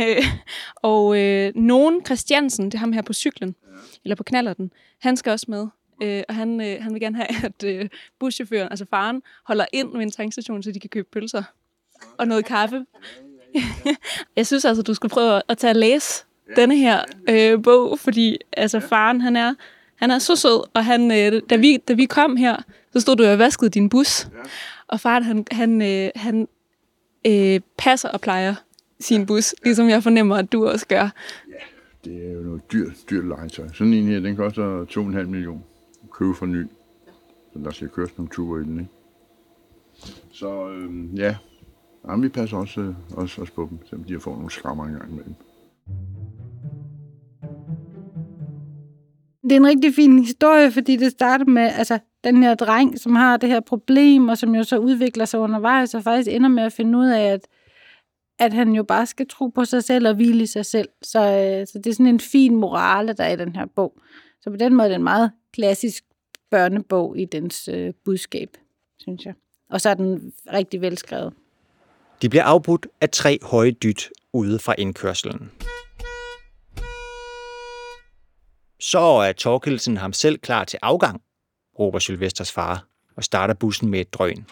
Øh, 0.01 0.25
og 0.83 1.19
øh, 1.19 1.53
nogen 1.55 2.05
Christiansen, 2.05 2.65
det 2.65 2.75
er 2.75 2.79
ham 2.79 2.93
her 2.93 3.03
på 3.03 3.13
cyklen, 3.13 3.55
eller 4.05 4.17
på 4.17 4.23
knallerten, 4.23 4.73
han 4.99 5.17
skal 5.17 5.33
også 5.33 5.47
med. 5.49 5.67
Øh, 6.03 6.23
og 6.29 6.35
han, 6.35 6.61
øh, 6.61 6.83
han 6.83 6.93
vil 6.93 7.01
gerne 7.01 7.17
have, 7.17 7.45
at 7.45 7.65
øh, 7.65 7.89
buschaufføren, 8.19 8.69
altså 8.71 8.87
faren, 8.91 9.23
holder 9.45 9.67
ind 9.73 9.93
ved 9.93 10.03
en 10.03 10.11
tankstation, 10.11 10.63
så 10.63 10.73
de 10.73 10.81
kan 10.81 10.91
købe 10.91 11.09
pølser 11.13 11.43
og 12.19 12.29
noget 12.29 12.45
kaffe. 12.45 12.85
jeg 14.37 14.47
synes 14.47 14.65
altså, 14.65 14.83
du 14.83 14.95
skulle 14.95 15.11
prøve 15.11 15.43
at 15.49 15.59
tage 15.59 15.71
og 15.71 15.77
læse 15.77 16.25
denne 16.57 16.77
her 16.77 17.05
øh, 17.29 17.63
bog, 17.63 17.99
fordi 17.99 18.39
altså, 18.53 18.81
faren, 18.81 19.21
han 19.21 19.37
er, 19.37 19.55
han 19.97 20.11
er 20.11 20.19
så 20.19 20.37
sød, 20.37 20.69
og 20.75 20.85
han, 20.85 21.11
øh, 21.11 21.43
da, 21.51 21.57
vi, 21.57 21.77
da 21.77 21.93
vi 21.93 22.05
kom 22.05 22.37
her, 22.37 22.57
så 22.93 23.01
stod 23.01 23.17
du 23.17 23.25
og 23.25 23.39
vaskede 23.39 23.71
din 23.71 23.89
bus, 23.89 24.27
og 24.89 25.01
faren, 25.01 25.23
han, 25.23 25.45
han, 25.51 25.83
øh, 25.83 26.11
han 26.17 26.49
øh, 27.27 27.61
passer 27.79 28.09
og 28.09 28.21
plejer 28.21 28.55
sin 29.01 29.27
bus, 29.27 29.55
ligesom 29.65 29.89
jeg 29.89 30.03
fornemmer, 30.03 30.37
at 30.37 30.53
du 30.53 30.69
også 30.69 30.87
gør. 30.87 31.09
Det 32.05 32.29
er 32.29 32.33
jo 32.33 32.41
noget 32.41 32.73
dyrt, 32.73 32.93
dyrt 33.11 33.29
legetøj. 33.29 33.69
Sådan 33.75 33.93
en 33.93 34.07
her, 34.07 34.21
den 34.21 34.37
koster 34.37 34.85
2,5 34.85 35.23
millioner. 35.23 35.61
Købe 36.13 36.35
for 36.35 36.47
ny. 36.47 36.67
Så 37.53 37.59
der 37.65 37.71
skal 37.71 37.89
køres 37.89 38.19
nogle 38.19 38.31
ture 38.31 38.61
i 38.61 38.65
den, 38.65 38.81
ikke? 38.81 38.93
Så 40.31 40.69
øhm, 40.69 41.15
ja, 41.15 41.37
Jamen, 42.09 42.23
vi 42.23 42.29
passer 42.29 42.57
også, 42.57 42.81
øh, 42.81 42.95
også, 43.17 43.41
også 43.41 43.53
på 43.53 43.67
dem, 43.71 43.79
selvom 43.87 44.05
de 44.05 44.13
har 44.13 44.21
fået 44.21 44.37
nogle 44.37 44.51
skrammer 44.51 44.85
engang 44.85 45.13
imellem. 45.13 45.35
Det 49.43 49.53
er 49.53 49.57
en 49.57 49.67
rigtig 49.67 49.95
fin 49.95 50.19
historie, 50.19 50.71
fordi 50.71 50.97
det 50.97 51.11
starter 51.13 51.45
med 51.45 51.63
altså, 51.63 51.99
den 52.25 52.43
her 52.43 52.55
dreng, 52.55 52.99
som 53.01 53.17
har 53.17 53.37
det 53.37 53.49
her 53.49 53.61
problem, 53.61 54.29
og 54.29 54.39
som 54.39 54.55
jo 54.55 54.65
så 54.65 54.79
udvikler 54.79 55.25
sig 55.25 55.41
undervejs, 55.41 55.95
og 55.95 56.03
faktisk 56.03 56.31
ender 56.31 56.49
med 56.49 56.63
at 56.63 56.73
finde 56.73 56.99
ud 56.99 57.07
af, 57.07 57.23
at, 57.33 57.41
at 58.39 58.53
han 58.53 58.73
jo 58.73 58.83
bare 58.83 59.07
skal 59.07 59.29
tro 59.29 59.47
på 59.47 59.65
sig 59.65 59.85
selv 59.85 60.09
og 60.09 60.15
hvile 60.15 60.43
i 60.43 60.47
sig 60.47 60.67
selv. 60.67 60.89
Så, 61.03 61.19
øh, 61.19 61.67
så 61.67 61.79
det 61.79 61.87
er 61.87 61.95
sådan 61.95 62.07
en 62.07 62.21
fin 62.21 62.57
morale, 62.57 63.13
der 63.13 63.25
er 63.25 63.33
i 63.33 63.37
den 63.37 63.57
her 63.57 63.67
bog. 63.77 63.99
Så 64.41 64.51
på 64.51 64.57
den 64.57 64.75
måde 64.75 64.85
er 64.85 64.89
det 64.89 64.97
en 64.97 65.05
meget 65.05 65.33
klassisk 65.53 66.05
børnebog 66.51 67.19
i 67.19 67.25
dens 67.25 67.69
øh, 67.69 67.93
budskab, 68.05 68.49
synes 68.99 69.25
jeg. 69.25 69.35
Og 69.71 69.81
så 69.81 69.89
er 69.91 69.95
den 69.95 70.33
rigtig 70.53 70.81
velskrevet. 70.81 71.33
De 72.23 72.29
bliver 72.29 72.45
afbrudt 72.45 72.87
af 73.01 73.11
tre 73.11 73.39
høje 73.43 73.71
dyt 73.71 74.11
ude 74.33 74.59
fra 74.59 74.75
indkørselen. 74.79 75.51
Så 78.81 78.99
er 78.99 79.33
Torkelsen 79.33 79.97
ham 79.97 80.13
selv 80.13 80.39
klar 80.39 80.65
til 80.65 80.79
afgang, 80.83 81.23
råber 81.79 81.99
Sylvesters 81.99 82.53
far 82.53 82.85
og 83.17 83.25
starter 83.25 83.55
bussen 83.55 83.89
med 83.89 84.01
et 84.01 84.15
drøn. 84.15 84.47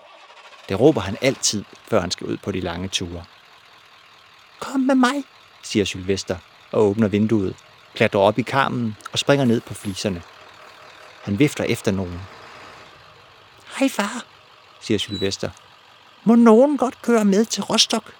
Det 0.68 0.80
råber 0.80 1.00
han 1.00 1.16
altid, 1.20 1.64
før 1.88 2.00
han 2.00 2.10
skal 2.10 2.26
ud 2.26 2.36
på 2.36 2.52
de 2.52 2.60
lange 2.60 2.88
ture. 2.88 3.24
Kom 4.60 4.80
med 4.80 4.94
mig, 4.94 5.24
siger 5.62 5.84
Sylvester 5.84 6.36
og 6.72 6.82
åbner 6.82 7.08
vinduet, 7.08 7.56
klatrer 7.94 8.20
op 8.20 8.38
i 8.38 8.42
karmen 8.42 8.96
og 9.12 9.18
springer 9.18 9.44
ned 9.44 9.60
på 9.60 9.74
fliserne. 9.74 10.22
Han 11.22 11.38
vifter 11.38 11.64
efter 11.64 11.92
nogen. 11.92 12.20
Hej 13.78 13.88
far, 13.88 14.24
siger 14.80 14.98
Sylvester. 14.98 15.50
Må 16.24 16.34
nogen 16.34 16.76
godt 16.76 17.02
køre 17.02 17.24
med 17.24 17.44
til 17.44 17.62
Rostock? 17.62 18.14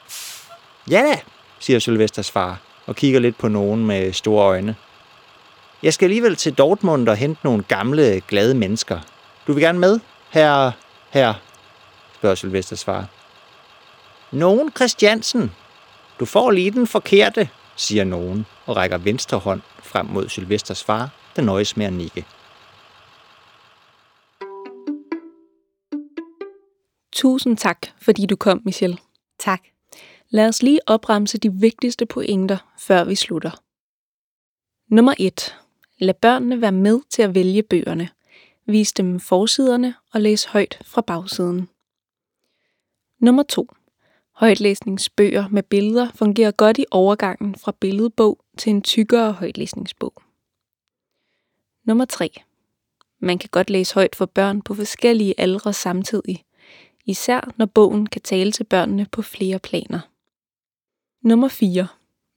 Ja 0.90 1.00
da, 1.00 1.20
siger 1.58 1.78
Sylvesters 1.78 2.30
far 2.30 2.58
og 2.86 2.96
kigger 2.96 3.20
lidt 3.20 3.38
på 3.38 3.48
nogen 3.48 3.86
med 3.86 4.12
store 4.12 4.44
øjne. 4.44 4.76
Jeg 5.82 5.94
skal 5.94 6.06
alligevel 6.06 6.36
til 6.36 6.54
Dortmund 6.54 7.08
og 7.08 7.16
hente 7.16 7.40
nogle 7.44 7.62
gamle, 7.62 8.20
glade 8.28 8.54
mennesker. 8.54 9.00
Du 9.46 9.52
vil 9.52 9.62
gerne 9.62 9.78
med, 9.78 10.00
herre, 10.30 10.72
herre, 11.10 11.34
spørger 12.14 12.34
Sylvesters 12.34 12.84
far. 12.84 13.06
Nogen 14.32 14.72
Christiansen. 14.72 15.52
Du 16.20 16.24
får 16.24 16.50
lige 16.50 16.70
den 16.70 16.86
forkerte, 16.86 17.48
siger 17.76 18.04
nogen 18.04 18.46
og 18.66 18.76
rækker 18.76 18.98
venstre 18.98 19.38
hånd 19.38 19.60
frem 19.82 20.06
mod 20.06 20.28
Sylvesters 20.28 20.84
far, 20.84 21.10
der 21.36 21.42
nøjes 21.42 21.76
med 21.76 21.86
at 21.86 21.92
nikke. 21.92 22.26
Tusind 27.12 27.56
tak, 27.56 27.86
fordi 28.02 28.26
du 28.26 28.36
kom, 28.36 28.62
Michelle. 28.64 28.98
Tak. 29.38 29.60
Lad 30.28 30.48
os 30.48 30.62
lige 30.62 30.80
opremse 30.86 31.38
de 31.38 31.52
vigtigste 31.52 32.06
pointer, 32.06 32.56
før 32.78 33.04
vi 33.04 33.14
slutter. 33.14 33.50
Nummer 34.90 35.14
1. 35.18 35.56
Lad 35.98 36.14
børnene 36.14 36.60
være 36.60 36.72
med 36.72 37.00
til 37.10 37.22
at 37.22 37.34
vælge 37.34 37.62
bøgerne. 37.62 38.08
Vis 38.66 38.92
dem 38.92 39.20
forsiderne 39.20 39.94
og 40.12 40.20
læs 40.20 40.44
højt 40.44 40.82
fra 40.84 41.00
bagsiden. 41.00 41.68
Nummer 43.18 43.42
2. 43.42 43.68
Højtlæsningsbøger 44.32 45.48
med 45.48 45.62
billeder 45.62 46.08
fungerer 46.14 46.50
godt 46.50 46.78
i 46.78 46.84
overgangen 46.90 47.54
fra 47.54 47.72
billedbog 47.80 48.40
til 48.58 48.70
en 48.70 48.82
tykkere 48.82 49.32
højtlæsningsbog. 49.32 50.22
Nummer 51.84 52.04
3. 52.04 52.30
Man 53.18 53.38
kan 53.38 53.48
godt 53.52 53.70
læse 53.70 53.94
højt 53.94 54.16
for 54.16 54.26
børn 54.26 54.62
på 54.62 54.74
forskellige 54.74 55.34
aldre 55.38 55.72
samtidig, 55.72 56.44
især 57.04 57.52
når 57.56 57.66
bogen 57.66 58.06
kan 58.06 58.22
tale 58.22 58.52
til 58.52 58.64
børnene 58.64 59.06
på 59.12 59.22
flere 59.22 59.58
planer. 59.58 60.00
Nummer 61.22 61.48
4. 61.48 61.88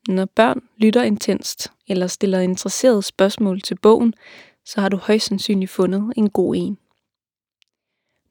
Når 0.07 0.25
børn 0.25 0.61
lytter 0.77 1.03
intenst 1.03 1.71
eller 1.87 2.07
stiller 2.07 2.39
interesserede 2.39 3.03
spørgsmål 3.03 3.61
til 3.61 3.75
bogen, 3.75 4.13
så 4.65 4.81
har 4.81 4.89
du 4.89 4.97
højst 4.97 5.25
sandsynligt 5.25 5.71
fundet 5.71 6.13
en 6.17 6.29
god 6.29 6.55
en. 6.55 6.77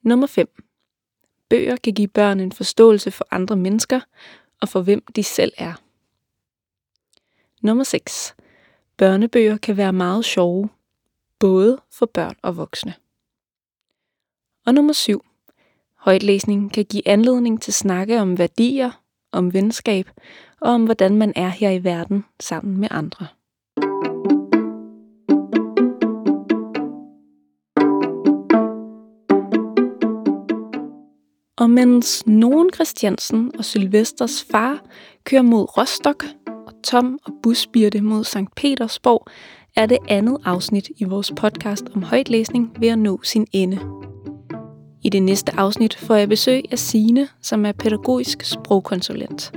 Nummer 0.03 0.27
5. 0.27 0.63
Bøger 1.49 1.77
kan 1.77 1.95
give 1.95 2.09
børn 2.09 2.41
en 2.41 2.53
forståelse 2.53 3.11
for 3.11 3.27
andre 3.31 3.57
mennesker 3.57 4.01
og 4.61 4.69
for 4.69 4.83
hvem 4.83 5.05
de 5.17 5.23
selv 5.23 5.53
er. 5.57 5.75
Nummer 7.63 7.85
6. 7.85 8.35
Børnebøger 8.97 9.57
kan 9.57 9.77
være 9.77 9.93
meget 9.93 10.25
sjove, 10.25 10.69
både 11.39 11.81
for 11.91 12.07
børn 12.07 12.37
og 12.43 12.57
voksne. 12.57 12.95
Og 14.67 14.75
nummer 14.75 14.93
7. 14.93 15.25
Højtlæsning 15.97 16.73
kan 16.73 16.85
give 16.85 17.09
anledning 17.09 17.63
til 17.63 17.73
snakke 17.73 18.21
om 18.21 18.39
værdier, 18.39 18.91
om 19.33 19.55
venskab 19.55 20.11
og 20.61 20.71
om 20.71 20.85
hvordan 20.85 21.17
man 21.17 21.33
er 21.37 21.49
her 21.49 21.71
i 21.71 21.85
verden 21.85 22.25
sammen 22.41 22.81
med 22.81 22.89
andre. 22.91 23.27
Og 31.59 31.71
mens 31.71 32.27
nogen 32.27 32.71
Christiansen 32.75 33.53
og 33.59 33.65
Sylvesters 33.65 34.47
far 34.51 34.81
kører 35.25 35.43
mod 35.43 35.79
Rostock, 35.79 36.25
og 36.47 36.73
Tom 36.85 37.19
og 37.25 37.33
Busbirte 37.43 38.01
mod 38.01 38.25
Sankt 38.25 38.55
Petersborg, 38.55 39.27
er 39.77 39.87
det 39.87 39.99
andet 40.09 40.37
afsnit 40.45 40.91
i 40.97 41.05
vores 41.05 41.33
podcast 41.37 41.85
om 41.95 42.03
højtlæsning 42.03 42.77
ved 42.81 42.89
at 42.89 42.99
nå 42.99 43.21
sin 43.23 43.47
ende. 43.53 44.08
I 45.03 45.09
det 45.09 45.23
næste 45.23 45.53
afsnit 45.57 45.97
får 45.97 46.15
jeg 46.15 46.29
besøg 46.29 46.63
af 46.71 46.79
Sine, 46.79 47.29
som 47.43 47.67
er 47.67 47.73
pædagogisk 47.73 48.45
sprogkonsulent. 48.45 49.53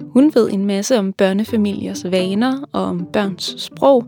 Hun 0.00 0.32
ved 0.34 0.50
en 0.50 0.66
masse 0.66 0.98
om 0.98 1.12
børnefamiliers 1.12 2.04
vaner 2.10 2.68
og 2.72 2.82
om 2.82 3.06
børns 3.12 3.54
sprog, 3.58 4.04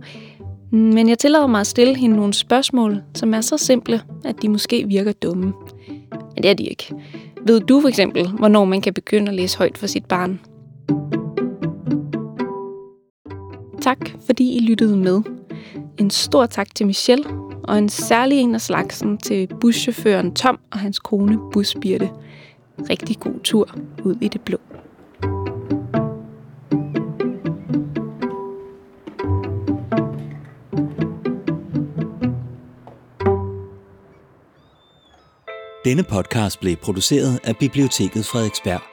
men 0.71 1.09
jeg 1.09 1.19
tillader 1.19 1.47
mig 1.47 1.61
at 1.61 1.67
stille 1.67 1.97
hende 1.97 2.17
nogle 2.17 2.35
spørgsmål, 2.35 3.03
som 3.15 3.35
er 3.35 3.41
så 3.41 3.57
simple, 3.57 4.03
at 4.25 4.43
de 4.43 4.49
måske 4.49 4.89
virker 4.89 5.13
dumme. 5.13 5.53
Men 6.11 6.43
det 6.43 6.51
er 6.51 6.55
de 6.55 6.65
ikke. 6.65 6.95
Ved 7.47 7.61
du 7.61 7.81
for 7.81 7.89
eksempel, 7.89 8.29
hvornår 8.29 8.65
man 8.65 8.81
kan 8.81 8.95
begynde 8.95 9.29
at 9.29 9.35
læse 9.35 9.59
højt 9.59 9.79
for 9.79 9.87
sit 9.87 10.05
barn? 10.05 10.41
Tak, 13.81 13.99
fordi 14.27 14.57
I 14.57 14.61
lyttede 14.61 14.97
med. 14.97 15.23
En 15.99 16.11
stor 16.11 16.47
tak 16.47 16.75
til 16.75 16.87
Michelle, 16.87 17.25
og 17.65 17.79
en 17.79 17.89
særlig 17.89 18.39
en 18.39 18.55
af 18.55 18.61
slagsen 18.61 19.19
til 19.19 19.49
buschaufføren 19.61 20.35
Tom 20.35 20.59
og 20.71 20.79
hans 20.79 20.99
kone 20.99 21.39
Busbirte. 21.53 22.11
Rigtig 22.91 23.17
god 23.21 23.41
tur 23.45 23.75
ud 24.05 24.17
i 24.21 24.29
det 24.29 24.41
blå. 24.41 24.59
Denne 35.85 36.03
podcast 36.03 36.61
blev 36.61 36.77
produceret 36.77 37.41
af 37.45 37.57
Biblioteket 37.57 38.25
Frederiksberg. 38.27 38.92